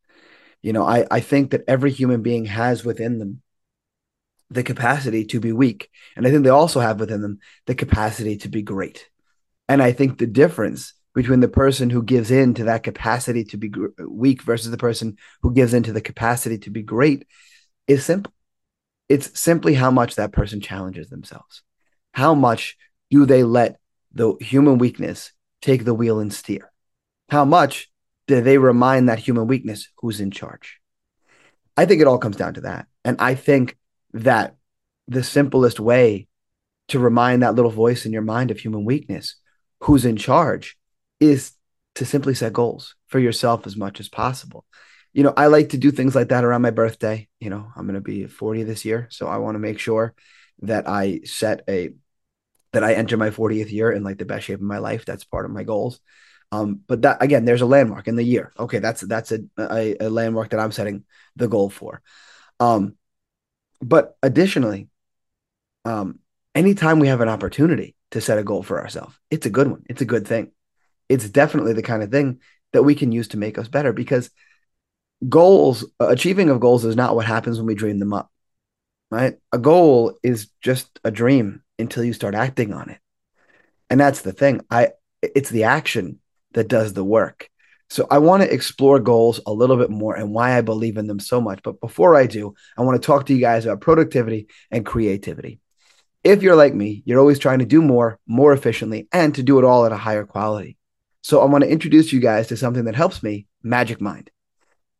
You 0.61 0.73
know, 0.73 0.85
I, 0.85 1.05
I 1.11 1.19
think 1.19 1.51
that 1.51 1.63
every 1.67 1.91
human 1.91 2.21
being 2.21 2.45
has 2.45 2.85
within 2.85 3.19
them 3.19 3.41
the 4.49 4.63
capacity 4.63 5.25
to 5.25 5.39
be 5.39 5.51
weak. 5.51 5.89
And 6.15 6.25
I 6.25 6.31
think 6.31 6.43
they 6.43 6.49
also 6.49 6.79
have 6.79 6.99
within 6.99 7.21
them 7.21 7.39
the 7.65 7.75
capacity 7.75 8.37
to 8.37 8.49
be 8.49 8.61
great. 8.61 9.07
And 9.67 9.83
I 9.83 9.91
think 9.91 10.17
the 10.17 10.27
difference 10.27 10.93
between 11.19 11.41
the 11.41 11.49
person 11.49 11.89
who 11.89 12.01
gives 12.01 12.31
in 12.31 12.53
to 12.53 12.63
that 12.63 12.81
capacity 12.81 13.43
to 13.43 13.57
be 13.57 13.67
gr- 13.67 13.87
weak 14.07 14.41
versus 14.41 14.71
the 14.71 14.77
person 14.77 15.17
who 15.41 15.53
gives 15.53 15.73
in 15.73 15.83
to 15.83 15.91
the 15.91 15.99
capacity 15.99 16.57
to 16.57 16.69
be 16.69 16.81
great 16.81 17.27
is 17.87 18.05
simple. 18.05 18.31
It's 19.09 19.37
simply 19.37 19.73
how 19.73 19.91
much 19.91 20.15
that 20.15 20.31
person 20.31 20.61
challenges 20.61 21.09
themselves. 21.09 21.61
How 22.13 22.33
much 22.35 22.77
do 23.11 23.25
they 23.25 23.43
let 23.43 23.81
the 24.13 24.35
human 24.39 24.77
weakness 24.77 25.33
take 25.61 25.83
the 25.83 25.93
wheel 25.93 26.21
and 26.21 26.31
steer? 26.33 26.71
How 27.27 27.43
much 27.43 27.91
do 28.27 28.39
they 28.39 28.57
remind 28.57 29.09
that 29.09 29.19
human 29.19 29.45
weakness 29.45 29.89
who's 29.97 30.21
in 30.21 30.31
charge? 30.31 30.79
I 31.75 31.85
think 31.85 31.99
it 31.99 32.07
all 32.07 32.17
comes 32.17 32.37
down 32.37 32.53
to 32.53 32.61
that. 32.61 32.87
And 33.03 33.17
I 33.19 33.35
think 33.35 33.75
that 34.13 34.55
the 35.09 35.25
simplest 35.25 35.81
way 35.81 36.29
to 36.87 36.97
remind 36.97 37.43
that 37.43 37.55
little 37.55 37.71
voice 37.71 38.05
in 38.05 38.13
your 38.13 38.21
mind 38.21 38.51
of 38.51 38.59
human 38.59 38.85
weakness, 38.85 39.35
who's 39.81 40.05
in 40.05 40.15
charge, 40.15 40.78
is 41.19 41.53
to 41.95 42.05
simply 42.05 42.33
set 42.33 42.53
goals 42.53 42.95
for 43.07 43.19
yourself 43.19 43.67
as 43.67 43.75
much 43.75 43.99
as 43.99 44.09
possible. 44.09 44.65
You 45.13 45.23
know, 45.23 45.33
I 45.35 45.47
like 45.47 45.69
to 45.69 45.77
do 45.77 45.91
things 45.91 46.15
like 46.15 46.29
that 46.29 46.43
around 46.43 46.61
my 46.61 46.71
birthday. 46.71 47.27
You 47.39 47.49
know, 47.49 47.71
I'm 47.75 47.85
going 47.85 47.95
to 47.95 48.01
be 48.01 48.25
40 48.25 48.63
this 48.63 48.85
year. 48.85 49.07
So 49.11 49.27
I 49.27 49.37
want 49.37 49.55
to 49.55 49.59
make 49.59 49.79
sure 49.79 50.13
that 50.61 50.87
I 50.87 51.21
set 51.25 51.63
a, 51.67 51.93
that 52.73 52.83
I 52.83 52.93
enter 52.93 53.17
my 53.17 53.31
40th 53.31 53.71
year 53.71 53.91
in 53.91 54.03
like 54.03 54.17
the 54.17 54.25
best 54.25 54.45
shape 54.45 54.59
of 54.59 54.61
my 54.61 54.77
life. 54.77 55.05
That's 55.05 55.23
part 55.23 55.45
of 55.45 55.51
my 55.51 55.63
goals. 55.63 55.99
Um, 56.51 56.81
but 56.87 57.03
that 57.03 57.21
again, 57.21 57.45
there's 57.45 57.61
a 57.61 57.65
landmark 57.67 58.07
in 58.07 58.15
the 58.15 58.23
year. 58.23 58.51
Okay, 58.57 58.79
that's 58.79 59.01
that's 59.01 59.31
a, 59.31 59.39
a, 59.57 59.95
a 59.99 60.09
landmark 60.09 60.49
that 60.49 60.59
I'm 60.59 60.71
setting 60.71 61.03
the 61.35 61.47
goal 61.47 61.69
for. 61.69 62.01
Um, 62.59 62.95
but 63.81 64.15
additionally, 64.23 64.89
um, 65.85 66.19
anytime 66.55 66.99
we 66.99 67.07
have 67.07 67.21
an 67.21 67.29
opportunity 67.29 67.95
to 68.11 68.21
set 68.21 68.39
a 68.39 68.43
goal 68.43 68.63
for 68.63 68.81
ourselves, 68.81 69.15
it's 69.29 69.45
a 69.45 69.49
good 69.51 69.67
one. 69.67 69.83
It's 69.89 70.01
a 70.01 70.05
good 70.05 70.27
thing. 70.27 70.51
It's 71.09 71.29
definitely 71.29 71.73
the 71.73 71.81
kind 71.81 72.03
of 72.03 72.11
thing 72.11 72.39
that 72.71 72.83
we 72.83 72.95
can 72.95 73.11
use 73.11 73.29
to 73.29 73.37
make 73.37 73.57
us 73.57 73.67
better 73.67 73.91
because 73.91 74.29
goals, 75.27 75.85
achieving 75.99 76.49
of 76.49 76.59
goals 76.59 76.85
is 76.85 76.95
not 76.95 77.15
what 77.15 77.25
happens 77.25 77.57
when 77.57 77.65
we 77.65 77.75
dream 77.75 77.99
them 77.99 78.13
up, 78.13 78.31
right? 79.11 79.37
A 79.51 79.57
goal 79.57 80.17
is 80.23 80.49
just 80.61 80.99
a 81.03 81.11
dream 81.11 81.63
until 81.77 82.03
you 82.03 82.13
start 82.13 82.35
acting 82.35 82.73
on 82.73 82.89
it. 82.89 82.99
And 83.89 83.99
that's 83.99 84.21
the 84.21 84.31
thing. 84.31 84.61
I 84.69 84.91
it's 85.21 85.49
the 85.49 85.65
action 85.65 86.19
that 86.53 86.67
does 86.67 86.93
the 86.93 87.03
work. 87.03 87.49
So 87.89 88.07
I 88.09 88.19
want 88.19 88.43
to 88.43 88.53
explore 88.53 88.99
goals 88.99 89.41
a 89.45 89.51
little 89.51 89.75
bit 89.75 89.89
more 89.89 90.15
and 90.15 90.31
why 90.31 90.55
I 90.55 90.61
believe 90.61 90.97
in 90.97 91.07
them 91.07 91.19
so 91.19 91.41
much. 91.41 91.61
But 91.63 91.81
before 91.81 92.15
I 92.15 92.27
do, 92.27 92.53
I 92.77 92.83
want 92.83 93.01
to 93.01 93.05
talk 93.05 93.25
to 93.25 93.33
you 93.33 93.39
guys 93.39 93.65
about 93.65 93.81
productivity 93.81 94.47
and 94.69 94.85
creativity. 94.85 95.59
If 96.23 96.43
you're 96.43 96.55
like 96.55 96.75
me, 96.75 97.01
you're 97.05 97.19
always 97.19 97.39
trying 97.39 97.59
to 97.59 97.65
do 97.65 97.81
more, 97.81 98.19
more 98.27 98.53
efficiently, 98.53 99.07
and 99.11 99.33
to 99.35 99.43
do 99.43 99.57
it 99.57 99.65
all 99.65 99.85
at 99.85 99.91
a 99.91 99.97
higher 99.97 100.25
quality. 100.25 100.77
So 101.21 101.41
I 101.41 101.45
want 101.45 101.63
to 101.63 101.69
introduce 101.69 102.13
you 102.13 102.19
guys 102.19 102.47
to 102.47 102.57
something 102.57 102.85
that 102.85 102.95
helps 102.95 103.21
me, 103.21 103.47
Magic 103.63 104.01
Mind. 104.01 104.29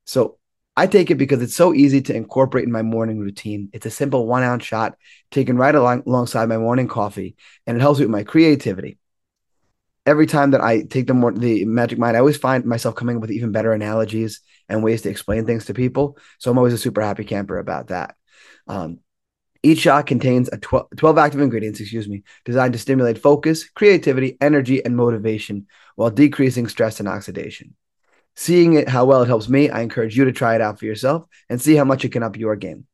So 0.06 0.38
I 0.76 0.88
take 0.88 1.12
it 1.12 1.16
because 1.16 1.42
it's 1.42 1.56
so 1.56 1.74
easy 1.74 2.02
to 2.04 2.16
incorporate 2.16 2.66
in 2.66 2.72
my 2.72 2.82
morning 2.82 3.20
routine. 3.20 3.70
It's 3.74 3.86
a 3.86 3.92
simple 3.92 4.28
one 4.28 4.44
ounce 4.44 4.64
shot 4.64 4.98
taken 5.32 5.58
right 5.58 5.74
along, 5.76 6.04
alongside 6.06 6.50
my 6.50 6.58
morning 6.58 6.88
coffee, 6.88 7.36
and 7.66 7.78
it 7.78 7.82
helps 7.82 8.00
me 8.00 8.06
with 8.06 8.12
my 8.12 8.24
creativity 8.24 8.98
every 10.10 10.26
time 10.26 10.52
that 10.52 10.62
I 10.62 10.82
take 10.82 11.06
the 11.06 11.14
more 11.14 11.32
the 11.32 11.66
magic 11.66 12.00
mind, 12.00 12.18
I 12.18 12.20
always 12.20 12.38
find 12.38 12.66
myself 12.66 12.96
coming 12.96 13.18
up 13.18 13.22
with 13.22 13.32
even 13.32 13.52
better 13.52 13.74
analogies 13.74 14.42
and 14.68 14.84
ways 14.84 15.04
to 15.04 15.10
explain 15.10 15.46
things 15.46 15.66
to 15.66 15.74
people. 15.76 16.18
So 16.40 16.50
I'm 16.50 16.58
always 16.58 16.74
a 16.74 16.80
super 16.80 17.02
happy 17.02 17.24
camper 17.24 17.60
about 17.60 17.88
that. 17.88 18.16
Um, 18.68 19.00
each 19.62 19.80
shot 19.80 20.06
contains 20.06 20.50
a 20.52 20.58
12, 20.58 20.88
12 20.96 21.18
active 21.18 21.42
ingredients, 21.42 21.80
excuse 21.80 22.08
me, 22.08 22.24
designed 22.46 22.74
to 22.74 22.80
stimulate 22.80 23.18
focus, 23.18 23.68
creativity, 23.70 24.38
energy, 24.40 24.84
and 24.84 24.96
motivation 24.96 25.68
while 25.96 26.10
decreasing 26.10 26.68
stress 26.68 27.00
and 27.00 27.10
oxidation. 27.10 27.76
Seeing 28.36 28.74
it 28.74 28.88
how 28.88 29.06
well 29.06 29.22
it 29.22 29.28
helps 29.28 29.50
me, 29.50 29.70
I 29.70 29.82
encourage 29.82 30.16
you 30.16 30.26
to 30.26 30.32
try 30.32 30.56
it 30.56 30.62
out 30.62 30.80
for 30.80 30.86
yourself 30.86 31.26
and 31.50 31.62
see 31.62 31.76
how 31.76 31.84
much 31.84 32.06
it 32.06 32.14
can 32.14 32.24
up 32.24 32.38
your 32.38 32.56
game. 32.56 32.86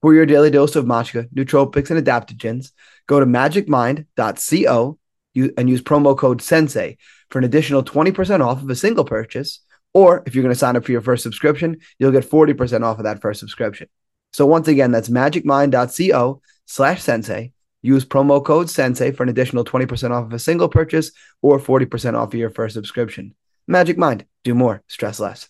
For 0.00 0.14
your 0.14 0.26
daily 0.26 0.50
dose 0.50 0.76
of 0.76 0.84
matcha, 0.84 1.28
nootropics, 1.30 1.90
and 1.90 2.04
adaptogens, 2.04 2.70
go 3.06 3.18
to 3.18 3.26
magicmind.co 3.26 4.98
and 5.34 5.70
use 5.70 5.82
promo 5.82 6.16
code 6.16 6.42
Sensei 6.42 6.98
for 7.30 7.38
an 7.38 7.44
additional 7.44 7.82
20% 7.82 8.44
off 8.44 8.62
of 8.62 8.70
a 8.70 8.76
single 8.76 9.04
purchase. 9.04 9.60
Or 9.94 10.22
if 10.26 10.34
you're 10.34 10.42
going 10.42 10.54
to 10.54 10.58
sign 10.58 10.76
up 10.76 10.84
for 10.84 10.92
your 10.92 11.00
first 11.00 11.22
subscription, 11.22 11.80
you'll 11.98 12.12
get 12.12 12.28
40% 12.28 12.82
off 12.82 12.98
of 12.98 13.04
that 13.04 13.20
first 13.20 13.40
subscription. 13.40 13.88
So 14.32 14.46
once 14.46 14.68
again, 14.68 14.90
that's 14.90 15.08
magicmind.co 15.08 16.42
slash 16.66 17.02
sensei. 17.02 17.52
Use 17.82 18.04
promo 18.04 18.44
code 18.44 18.70
sensei 18.70 19.10
for 19.10 19.24
an 19.24 19.28
additional 19.28 19.64
20% 19.64 20.10
off 20.10 20.26
of 20.26 20.32
a 20.32 20.38
single 20.38 20.68
purchase 20.68 21.10
or 21.40 21.58
40% 21.58 22.14
off 22.14 22.28
of 22.28 22.34
your 22.34 22.50
first 22.50 22.74
subscription. 22.74 23.34
Magic 23.66 23.98
Mind, 23.98 24.24
do 24.44 24.54
more, 24.54 24.82
stress 24.86 25.18
less. 25.18 25.48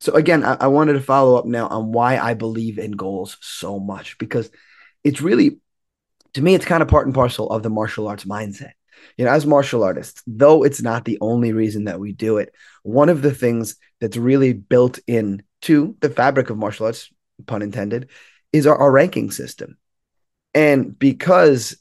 So 0.00 0.12
again, 0.12 0.44
I, 0.44 0.54
I 0.60 0.66
wanted 0.68 0.94
to 0.94 1.00
follow 1.00 1.36
up 1.36 1.46
now 1.46 1.66
on 1.68 1.92
why 1.92 2.18
I 2.18 2.34
believe 2.34 2.78
in 2.78 2.92
goals 2.92 3.36
so 3.40 3.78
much 3.78 4.18
because 4.18 4.50
it's 5.02 5.20
really, 5.20 5.58
to 6.34 6.42
me, 6.42 6.54
it's 6.54 6.64
kind 6.64 6.82
of 6.82 6.88
part 6.88 7.06
and 7.06 7.14
parcel 7.14 7.50
of 7.50 7.62
the 7.62 7.70
martial 7.70 8.08
arts 8.08 8.24
mindset 8.24 8.72
you 9.16 9.24
know, 9.24 9.30
as 9.30 9.46
martial 9.46 9.82
artists, 9.82 10.22
though 10.26 10.62
it's 10.62 10.82
not 10.82 11.04
the 11.04 11.18
only 11.20 11.52
reason 11.52 11.84
that 11.84 12.00
we 12.00 12.12
do 12.12 12.38
it, 12.38 12.54
one 12.82 13.08
of 13.08 13.22
the 13.22 13.34
things 13.34 13.76
that's 14.00 14.16
really 14.16 14.52
built 14.52 14.98
in 15.06 15.42
to 15.62 15.96
the 16.00 16.10
fabric 16.10 16.50
of 16.50 16.58
martial 16.58 16.86
arts, 16.86 17.10
pun 17.50 17.62
intended, 17.62 18.08
is 18.52 18.66
our, 18.66 18.76
our 18.76 18.90
ranking 18.90 19.30
system. 19.30 19.76
And 20.54 20.98
because 20.98 21.76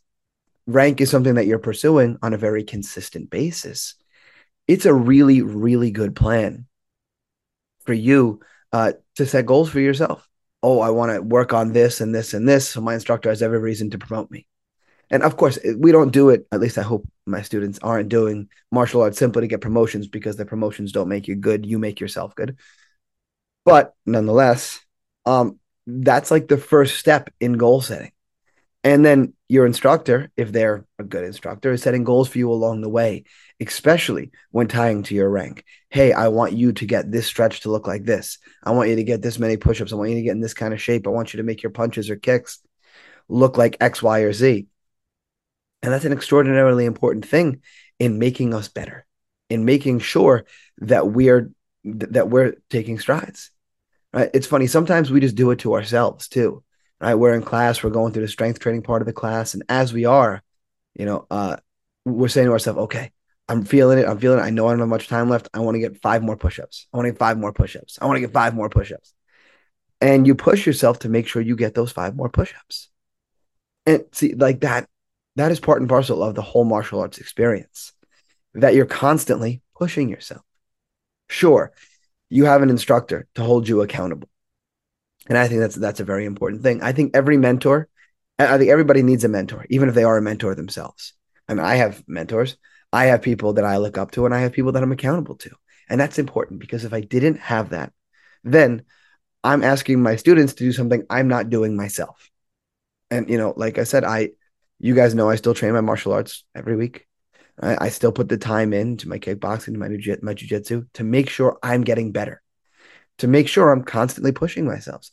rank 0.68 1.02
is 1.02 1.10
something 1.10 1.36
that 1.36 1.48
you're 1.48 1.60
pursuing 1.60 2.18
on 2.22 2.34
a 2.34 2.38
very 2.38 2.64
consistent 2.64 3.30
basis, 3.30 3.96
it's 4.68 4.86
a 4.86 4.94
really, 4.94 5.42
really 5.42 5.92
good 5.92 6.16
plan 6.16 6.68
for 7.86 7.94
you 7.94 8.42
uh, 8.72 8.94
to 9.16 9.26
set 9.26 9.46
goals 9.46 9.70
for 9.70 9.80
yourself. 9.80 10.28
Oh, 10.62 10.80
I 10.80 10.90
want 10.90 11.14
to 11.14 11.22
work 11.22 11.54
on 11.54 11.74
this 11.74 12.02
and 12.02 12.14
this 12.14 12.34
and 12.34 12.48
this. 12.48 12.70
So 12.70 12.82
my 12.82 12.94
instructor 12.94 13.30
has 13.30 13.42
every 13.42 13.60
reason 13.60 13.90
to 13.92 13.98
promote 13.98 14.30
me. 14.30 14.46
And 15.10 15.24
of 15.24 15.38
course, 15.38 15.58
we 15.78 15.92
don't 15.92 16.12
do 16.12 16.30
it. 16.30 16.46
At 16.52 16.60
least 16.60 16.78
I 16.78 16.84
hope 16.84 17.08
my 17.26 17.42
students 17.42 17.80
aren't 17.82 18.10
doing 18.10 18.50
martial 18.72 19.02
arts 19.02 19.18
simply 19.18 19.42
to 19.42 19.48
get 19.48 19.62
promotions 19.62 20.08
because 20.08 20.36
the 20.36 20.46
promotions 20.46 20.92
don't 20.92 21.08
make 21.10 21.28
you 21.28 21.36
good. 21.36 21.66
You 21.66 21.80
make 21.80 22.00
yourself 22.00 22.36
good. 22.36 22.58
But 23.66 23.94
nonetheless, 24.06 24.80
um, 25.26 25.59
that's 25.90 26.32
like 26.32 26.48
the 26.48 26.58
first 26.58 26.98
step 26.98 27.30
in 27.40 27.54
goal 27.54 27.82
setting. 27.82 28.12
And 28.84 29.04
then 29.04 29.34
your 29.50 29.66
instructor, 29.66 30.32
if 30.38 30.52
they're 30.52 30.86
a 30.98 31.04
good 31.04 31.26
instructor, 31.26 31.72
is 31.72 31.82
setting 31.82 32.04
goals 32.06 32.30
for 32.30 32.38
you 32.38 32.52
along 32.52 32.82
the 32.82 32.90
way, 32.90 33.26
especially 33.60 34.32
when 34.52 34.68
tying 34.68 35.04
to 35.04 35.16
your 35.16 35.30
rank. 35.30 35.66
Hey, 35.90 36.14
I 36.14 36.30
want 36.30 36.54
you 36.54 36.72
to 36.72 36.86
get 36.86 37.12
this 37.12 37.28
stretch 37.28 37.62
to 37.62 37.72
look 37.72 37.88
like 37.88 38.06
this. 38.06 38.38
I 38.64 38.72
want 38.72 38.90
you 38.90 38.96
to 38.96 39.04
get 39.04 39.22
this 39.22 39.40
many 39.40 39.58
push 39.58 39.82
ups. 39.82 39.92
I 39.92 39.96
want 39.96 40.12
you 40.12 40.16
to 40.18 40.22
get 40.22 40.32
in 40.32 40.40
this 40.40 40.54
kind 40.54 40.74
of 40.74 40.82
shape. 40.82 41.08
I 41.08 41.10
want 41.10 41.34
you 41.34 41.38
to 41.38 41.44
make 41.44 41.62
your 41.62 41.72
punches 41.72 42.10
or 42.10 42.16
kicks 42.16 42.60
look 43.28 43.58
like 43.58 43.78
X, 43.82 44.02
Y, 44.02 44.20
or 44.20 44.32
Z. 44.32 44.68
And 45.82 45.94
that's 45.94 46.06
an 46.06 46.14
extraordinarily 46.14 46.86
important 46.86 47.26
thing 47.26 47.62
in 48.00 48.20
making 48.20 48.54
us 48.54 48.70
better, 48.70 49.06
in 49.50 49.66
making 49.66 50.00
sure 50.00 50.46
that 50.80 51.08
we're 51.08 51.52
that 51.84 52.30
we're 52.30 52.56
taking 52.70 53.00
strides. 53.00 53.52
Right? 54.14 54.30
It's 54.34 54.48
funny, 54.48 54.68
sometimes 54.68 55.12
we 55.12 55.20
just 55.20 55.36
do 55.36 55.52
it 55.52 55.60
to 55.60 55.74
ourselves 55.74 56.28
too. 56.28 56.64
Right? 57.00 57.16
We're 57.16 57.34
in 57.34 57.44
class, 57.44 57.84
we're 57.84 57.92
going 57.92 58.14
through 58.14 58.24
the 58.24 58.28
strength 58.28 58.60
training 58.60 58.84
part 58.84 59.02
of 59.02 59.06
the 59.06 59.14
class, 59.14 59.54
and 59.54 59.64
as 59.70 59.94
we 59.94 60.06
are, 60.06 60.44
you 60.96 61.06
know, 61.06 61.26
uh, 61.32 61.58
we're 62.06 62.28
saying 62.28 62.48
to 62.48 62.54
ourselves, 62.54 62.80
okay, 62.80 63.12
I'm 63.48 63.64
feeling 63.64 63.98
it. 63.98 64.08
I'm 64.08 64.20
feeling 64.20 64.40
it. 64.40 64.44
I 64.44 64.52
know 64.52 64.68
I 64.68 64.72
don't 64.72 64.80
have 64.80 64.88
much 64.88 65.08
time 65.08 65.28
left. 65.28 65.50
I 65.54 65.60
want 65.60 65.76
to 65.76 65.80
get 65.80 66.02
five 66.02 66.22
more 66.22 66.38
push-ups. 66.38 66.88
I 66.94 66.98
want 66.98 67.08
to 67.08 67.12
get 67.12 67.20
five 67.20 67.38
more 67.38 67.52
push-ups. 67.52 67.98
I 68.00 68.06
want 68.06 68.18
to 68.18 68.22
get 68.22 68.32
five 68.32 68.54
more 68.54 68.70
push-ups. 68.70 69.14
And 70.02 70.28
you 70.28 70.36
push 70.36 70.68
yourself 70.68 71.00
to 71.00 71.10
make 71.10 71.28
sure 71.28 71.42
you 71.42 71.56
get 71.56 71.74
those 71.74 71.92
five 71.92 72.16
more 72.16 72.30
push-ups. 72.30 72.90
And 73.88 74.04
see, 74.12 74.36
like 74.36 74.62
that 74.62 74.88
that 75.36 75.52
is 75.52 75.60
part 75.60 75.80
and 75.80 75.90
parcel 75.90 76.24
of 76.24 76.36
the 76.36 76.42
whole 76.42 76.64
martial 76.64 77.00
arts 77.00 77.18
experience 77.18 77.94
that 78.54 78.76
you're 78.76 78.86
constantly 78.86 79.62
pushing 79.76 80.10
yourself. 80.10 80.42
Sure, 81.28 81.72
you 82.30 82.46
have 82.46 82.62
an 82.62 82.70
instructor 82.70 83.28
to 83.36 83.44
hold 83.44 83.68
you 83.68 83.82
accountable. 83.82 84.30
And 85.28 85.38
I 85.38 85.48
think 85.48 85.60
that's 85.60 85.76
that's 85.76 86.00
a 86.00 86.06
very 86.06 86.26
important 86.26 86.64
thing. 86.64 86.82
I 86.82 86.92
think 86.92 87.16
every 87.16 87.38
mentor, 87.38 87.88
I 88.38 88.58
think 88.58 88.70
everybody 88.70 89.04
needs 89.04 89.24
a 89.24 89.30
mentor, 89.30 89.66
even 89.70 89.90
if 89.90 89.96
they 89.96 90.04
are 90.04 90.18
a 90.18 90.22
mentor 90.22 90.56
themselves. 90.56 91.14
I 91.48 91.54
mean, 91.54 91.66
I 91.66 91.76
have 91.76 92.04
mentors. 92.08 92.58
I 92.92 93.06
have 93.06 93.22
people 93.22 93.54
that 93.54 93.66
I 93.66 93.78
look 93.78 93.98
up 93.98 94.12
to 94.12 94.26
and 94.26 94.34
I 94.34 94.40
have 94.42 94.54
people 94.54 94.72
that 94.72 94.84
I'm 94.84 94.92
accountable 94.92 95.36
to. 95.38 95.52
And 95.90 96.00
that's 96.00 96.20
important 96.20 96.60
because 96.60 96.86
if 96.86 96.94
I 96.94 97.02
didn't 97.02 97.40
have 97.40 97.70
that, 97.70 97.92
then 98.44 98.84
I'm 99.44 99.64
asking 99.64 100.02
my 100.02 100.16
students 100.16 100.54
to 100.54 100.64
do 100.64 100.72
something 100.72 101.06
I'm 101.10 101.28
not 101.28 101.50
doing 101.50 101.76
myself. 101.76 102.30
And 103.12 103.30
you 103.30 103.38
know, 103.38 103.54
like 103.56 103.78
I 103.78 103.84
said, 103.84 104.04
I 104.04 104.32
you 104.80 104.96
guys 104.96 105.14
know 105.16 105.30
I 105.30 105.36
still 105.36 105.54
train 105.54 105.74
my 105.74 105.82
martial 105.82 106.14
arts 106.14 106.44
every 106.56 106.76
week. 106.76 107.08
I, 107.62 107.86
I 107.86 107.90
still 107.90 108.12
put 108.12 108.30
the 108.30 108.38
time 108.38 108.74
into 108.74 109.10
my 109.10 109.20
kickboxing, 109.20 109.76
my 109.76 109.90
jiu- 109.90 110.20
my 110.22 110.34
jujitsu 110.34 110.88
to 110.94 111.04
make 111.04 111.30
sure 111.30 111.58
I'm 111.64 111.84
getting 111.84 112.12
better, 112.12 112.42
to 113.20 113.28
make 113.28 113.48
sure 113.48 113.72
I'm 113.72 113.84
constantly 113.84 114.32
pushing 114.32 114.66
myself. 114.66 115.10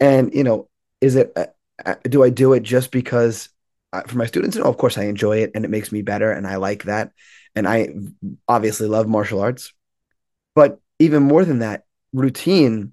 And 0.00 0.32
you 0.34 0.44
know, 0.44 0.68
is 1.00 1.16
it? 1.16 1.32
Uh, 1.36 1.46
uh 1.84 1.94
do 2.04 2.24
I 2.24 2.30
do 2.30 2.52
it 2.52 2.62
just 2.62 2.90
because 2.90 3.48
uh, 3.92 4.02
for 4.02 4.18
my 4.18 4.26
students? 4.26 4.56
No, 4.56 4.64
of 4.64 4.76
course 4.76 4.98
I 4.98 5.04
enjoy 5.04 5.38
it 5.38 5.52
and 5.54 5.64
it 5.64 5.70
makes 5.70 5.92
me 5.92 6.02
better, 6.02 6.30
and 6.30 6.46
I 6.46 6.56
like 6.56 6.84
that. 6.84 7.12
And 7.54 7.66
I 7.66 7.94
obviously 8.46 8.88
love 8.88 9.08
martial 9.08 9.40
arts, 9.40 9.72
but 10.54 10.80
even 10.98 11.22
more 11.22 11.44
than 11.44 11.60
that, 11.60 11.84
routine 12.12 12.92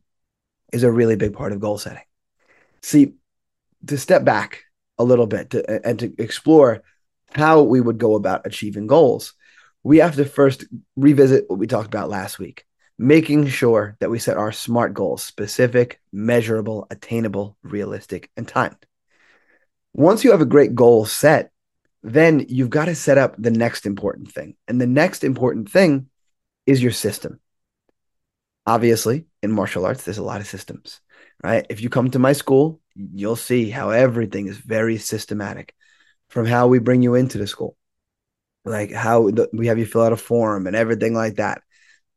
is 0.71 0.83
a 0.83 0.91
really 0.91 1.15
big 1.15 1.33
part 1.33 1.51
of 1.51 1.59
goal 1.59 1.77
setting. 1.77 2.03
See, 2.81 3.13
to 3.87 3.97
step 3.97 4.23
back 4.23 4.63
a 4.97 5.03
little 5.03 5.27
bit 5.27 5.51
to, 5.51 5.87
and 5.87 5.99
to 5.99 6.13
explore 6.17 6.83
how 7.35 7.61
we 7.61 7.81
would 7.81 7.97
go 7.97 8.15
about 8.15 8.45
achieving 8.45 8.87
goals, 8.87 9.33
we 9.83 9.97
have 9.97 10.15
to 10.15 10.25
first 10.25 10.65
revisit 10.95 11.45
what 11.47 11.59
we 11.59 11.67
talked 11.67 11.87
about 11.87 12.09
last 12.09 12.39
week 12.39 12.65
making 12.97 13.47
sure 13.47 13.97
that 13.99 14.09
we 14.09 14.19
set 14.19 14.37
our 14.37 14.51
SMART 14.51 14.93
goals 14.93 15.23
specific, 15.23 15.99
measurable, 16.11 16.87
attainable, 16.89 17.57
realistic, 17.63 18.29
and 18.37 18.47
timed. 18.47 18.85
Once 19.93 20.23
you 20.23 20.31
have 20.31 20.41
a 20.41 20.45
great 20.45 20.75
goal 20.75 21.05
set, 21.05 21.51
then 22.03 22.45
you've 22.47 22.69
got 22.69 22.85
to 22.85 22.95
set 22.95 23.17
up 23.17 23.35
the 23.37 23.51
next 23.51 23.85
important 23.85 24.31
thing. 24.31 24.55
And 24.67 24.79
the 24.79 24.87
next 24.87 25.23
important 25.23 25.71
thing 25.71 26.09
is 26.65 26.81
your 26.81 26.91
system. 26.91 27.39
Obviously, 28.65 29.25
in 29.43 29.51
martial 29.51 29.85
arts, 29.85 30.03
there's 30.03 30.17
a 30.17 30.23
lot 30.23 30.41
of 30.41 30.47
systems, 30.47 31.01
right? 31.43 31.65
If 31.69 31.81
you 31.81 31.89
come 31.89 32.11
to 32.11 32.19
my 32.19 32.33
school, 32.33 32.81
you'll 32.95 33.35
see 33.35 33.69
how 33.69 33.89
everything 33.89 34.47
is 34.47 34.57
very 34.57 34.97
systematic 34.97 35.75
from 36.29 36.45
how 36.45 36.67
we 36.67 36.79
bring 36.79 37.01
you 37.01 37.15
into 37.15 37.37
the 37.37 37.47
school, 37.47 37.77
like 38.63 38.91
how 38.91 39.29
the, 39.29 39.49
we 39.53 39.67
have 39.67 39.77
you 39.77 39.85
fill 39.85 40.03
out 40.03 40.13
a 40.13 40.17
form 40.17 40.67
and 40.67 40.75
everything 40.75 41.13
like 41.13 41.35
that. 41.35 41.61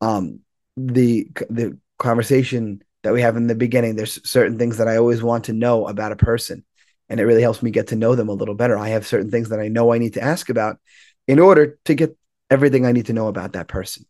Um, 0.01 0.41
the 0.77 1.29
the 1.51 1.79
conversation 1.99 2.83
that 3.03 3.13
we 3.13 3.23
have 3.23 3.37
in 3.37 3.47
the 3.47 3.55
beginning, 3.55 3.97
there's 3.97 4.21
certain 4.29 4.59
things 4.59 4.79
that 4.79 4.89
I 4.89 4.97
always 4.97 5.23
want 5.23 5.45
to 5.45 5.53
know 5.53 5.87
about 5.87 6.13
a 6.13 6.17
person, 6.17 6.65
and 7.09 7.21
it 7.21 7.25
really 7.25 7.43
helps 7.43 7.63
me 7.63 7.71
get 7.71 7.89
to 7.89 7.97
know 7.97 8.15
them 8.15 8.29
a 8.29 8.35
little 8.35 8.55
better. 8.55 8.79
I 8.79 8.89
have 8.89 9.07
certain 9.07 9.31
things 9.31 9.51
that 9.51 9.61
I 9.61 9.69
know 9.69 9.93
I 9.93 9.99
need 9.99 10.15
to 10.15 10.23
ask 10.23 10.49
about 10.49 10.79
in 11.27 11.39
order 11.39 11.79
to 11.85 11.95
get 11.95 12.17
everything 12.51 12.87
I 12.87 12.93
need 12.93 13.07
to 13.07 13.13
know 13.13 13.29
about 13.29 13.53
that 13.53 13.69
person. 13.69 14.07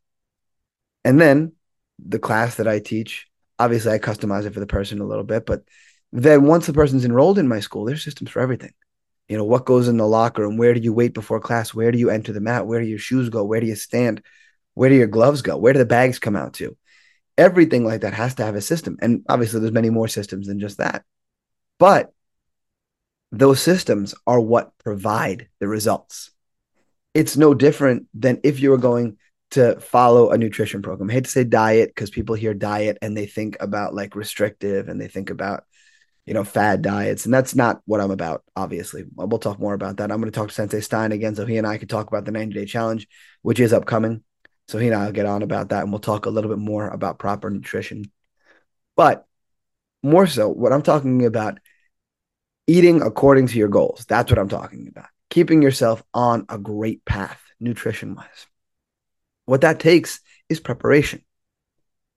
And 1.05 1.21
then 1.21 1.53
the 1.99 2.19
class 2.19 2.57
that 2.57 2.69
I 2.69 2.79
teach, 2.79 3.27
obviously 3.59 3.93
I 3.93 3.99
customize 3.99 4.47
it 4.47 4.55
for 4.55 4.61
the 4.61 4.67
person 4.67 5.01
a 5.01 5.07
little 5.07 5.25
bit, 5.25 5.47
but 5.47 5.63
then 6.13 6.45
once 6.45 6.67
the 6.67 6.73
person's 6.73 7.05
enrolled 7.05 7.39
in 7.39 7.49
my 7.49 7.61
school, 7.61 7.85
there's 7.85 8.05
systems 8.05 8.31
for 8.31 8.41
everything. 8.41 8.73
You 9.29 9.37
know, 9.37 9.45
what 9.45 9.67
goes 9.67 9.89
in 9.89 9.99
the 9.99 10.07
locker 10.07 10.43
room? 10.43 10.57
Where 10.57 10.75
do 10.75 10.81
you 10.81 10.93
wait 10.93 11.13
before 11.13 11.41
class? 11.41 11.75
Where 11.75 11.93
do 11.93 11.99
you 11.99 12.11
enter 12.11 12.33
the 12.33 12.41
mat? 12.41 12.67
Where 12.67 12.81
do 12.81 12.87
your 12.87 12.99
shoes 12.99 13.29
go? 13.29 13.45
Where 13.45 13.61
do 13.61 13.67
you 13.67 13.75
stand? 13.75 14.23
Where 14.75 14.89
do 14.89 14.97
your 14.97 15.07
gloves 15.07 15.43
go? 15.43 15.57
Where 15.57 15.73
do 15.73 15.79
the 15.79 15.85
bags 15.85 16.19
come 16.19 16.37
out 16.37 16.55
to? 16.55 16.77
Everything 17.37 17.85
like 17.85 18.01
that 18.01 18.15
has 18.15 18.35
to 18.37 18.45
have 18.45 18.55
a 18.55 18.61
system. 18.61 18.97
And 19.01 19.25
obviously 19.29 19.61
there's 19.61 19.73
many 19.73 19.91
more 19.91 20.09
systems 20.09 20.47
than 20.47 20.59
just 20.59 20.79
that. 20.79 21.05
But 21.79 22.13
those 23.31 23.61
systems 23.61 24.15
are 24.27 24.41
what 24.41 24.77
provide 24.79 25.49
the 25.61 25.69
results. 25.69 26.31
It's 27.15 27.37
no 27.37 27.55
different 27.55 28.07
than 28.15 28.41
if 28.43 28.61
you 28.61 28.71
were 28.71 28.79
going 28.79 29.19
to 29.51 29.79
follow 29.81 30.31
a 30.31 30.39
nutrition 30.39 30.83
program. 30.83 31.11
I 31.11 31.15
hate 31.15 31.25
to 31.25 31.31
say 31.31 31.45
diet 31.45 31.91
because 31.91 32.11
people 32.11 32.35
hear 32.35 32.55
diet 32.55 32.99
and 33.03 33.17
they 33.17 33.27
think 33.27 33.57
about 33.61 33.95
like 33.95 34.15
restrictive 34.15 34.89
and 34.89 35.01
they 35.01 35.09
think 35.09 35.31
about, 35.31 35.65
you 36.29 36.35
know, 36.35 36.45
fad 36.45 36.83
diets. 36.83 37.25
And 37.25 37.33
that's 37.33 37.55
not 37.55 37.81
what 37.87 38.03
I'm 38.03 38.11
about, 38.11 38.45
obviously. 38.55 39.05
We'll 39.15 39.39
talk 39.39 39.59
more 39.59 39.73
about 39.73 39.97
that. 39.97 40.13
I'm 40.13 40.21
going 40.21 40.31
to 40.31 40.37
talk 40.39 40.49
to 40.49 40.55
Sensei 40.55 40.81
Stein 40.81 41.11
again 41.11 41.35
so 41.35 41.47
he 41.47 41.57
and 41.57 41.67
I 41.67 41.79
can 41.79 41.89
talk 41.89 42.07
about 42.07 42.27
the 42.27 42.33
90 42.33 42.53
day 42.53 42.67
challenge, 42.67 43.09
which 43.41 43.59
is 43.59 43.73
upcoming. 43.73 44.23
So 44.69 44.77
he 44.77 44.89
and 44.89 44.95
I 44.95 45.07
will 45.07 45.13
get 45.13 45.25
on 45.25 45.43
about 45.43 45.71
that 45.71 45.85
and 45.85 45.91
we'll 45.91 46.01
talk 46.01 46.27
a 46.27 46.31
little 46.31 46.51
bit 46.51 46.59
more 46.59 46.87
about 46.87 47.19
proper 47.19 47.49
nutrition. 47.49 48.13
But 48.95 49.27
more 50.03 50.27
so, 50.27 50.51
what 50.51 50.71
I'm 50.71 50.83
talking 50.83 51.25
about 51.25 51.61
eating 52.67 53.01
according 53.01 53.47
to 53.47 53.59
your 53.59 53.69
goals. 53.69 54.05
That's 54.07 54.31
what 54.31 54.39
I'm 54.39 54.51
talking 54.51 54.87
about. 54.87 55.09
Keeping 55.31 55.63
yourself 55.63 56.03
on 56.13 56.45
a 56.51 56.59
great 56.59 57.07
path, 57.07 57.41
nutrition 57.59 58.15
wise. 58.15 58.47
What 59.47 59.63
that 59.63 59.81
takes 59.81 60.21
is 60.51 60.61
preparation, 60.61 61.25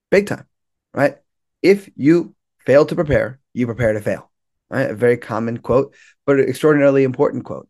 big 0.10 0.28
time, 0.28 0.46
right? 0.94 1.16
If 1.62 1.90
you 1.96 2.36
fail 2.66 2.86
to 2.86 2.96
prepare, 2.96 3.40
you 3.54 3.66
prepare 3.66 3.94
to 3.94 4.02
fail, 4.02 4.32
right? 4.70 4.90
A 4.90 4.96
very 4.96 5.18
common 5.18 5.58
quote, 5.58 5.96
but 6.26 6.40
an 6.40 6.48
extraordinarily 6.48 7.04
important 7.04 7.46
quote. 7.46 7.68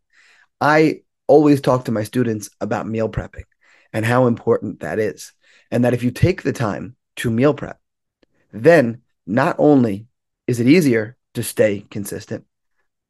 I 0.59 1.01
always 1.27 1.61
talk 1.61 1.85
to 1.85 1.91
my 1.91 2.03
students 2.03 2.50
about 2.59 2.88
meal 2.88 3.09
prepping 3.09 3.45
and 3.93 4.05
how 4.05 4.27
important 4.27 4.81
that 4.81 5.00
is. 5.00 5.31
And 5.71 5.85
that 5.85 5.93
if 5.93 6.03
you 6.03 6.11
take 6.11 6.43
the 6.43 6.53
time 6.53 6.95
to 7.17 7.31
meal 7.31 7.53
prep, 7.53 7.79
then 8.51 9.01
not 9.25 9.55
only 9.57 10.07
is 10.47 10.59
it 10.59 10.67
easier 10.67 11.17
to 11.33 11.43
stay 11.43 11.85
consistent, 11.89 12.45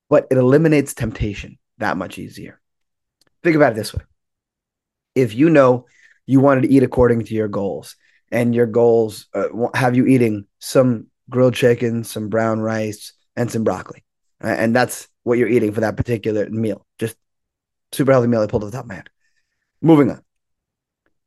but 0.10 0.28
it 0.30 0.38
eliminates 0.38 0.94
temptation 0.94 1.58
that 1.80 1.98
much 1.98 2.20
easier. 2.20 2.60
Think 3.44 3.56
about 3.56 3.74
it 3.74 3.76
this 3.76 3.94
way 3.94 4.04
if 5.16 5.34
you 5.34 5.50
know 5.50 5.86
you 6.26 6.40
wanted 6.40 6.62
to 6.62 6.72
eat 6.72 6.84
according 6.84 7.26
to 7.26 7.34
your 7.34 7.48
goals, 7.48 7.96
and 8.32 8.56
your 8.56 8.66
goals 8.66 9.28
uh, 9.34 9.50
have 9.74 9.96
you 9.96 10.06
eating 10.06 10.46
some 10.60 11.08
grilled 11.32 11.56
chicken, 11.56 12.04
some 12.04 12.30
brown 12.30 12.60
rice, 12.60 13.14
and 13.36 13.50
some 13.50 13.64
broccoli. 13.64 14.04
And 14.40 14.76
that's 14.76 15.08
what 15.24 15.40
you're 15.40 15.48
eating 15.48 15.72
for 15.72 15.82
that 15.82 15.98
particular 15.98 16.48
meal. 16.50 16.86
Just 17.00 17.16
super 17.92 18.12
healthy 18.12 18.28
meal 18.28 18.42
I 18.42 18.48
pulled 18.48 18.64
off 18.64 18.72
the 18.72 18.78
top 18.78 18.86
of 18.86 18.90
my 18.90 18.96
head. 18.96 19.10
Moving 19.82 20.12
on. 20.12 20.22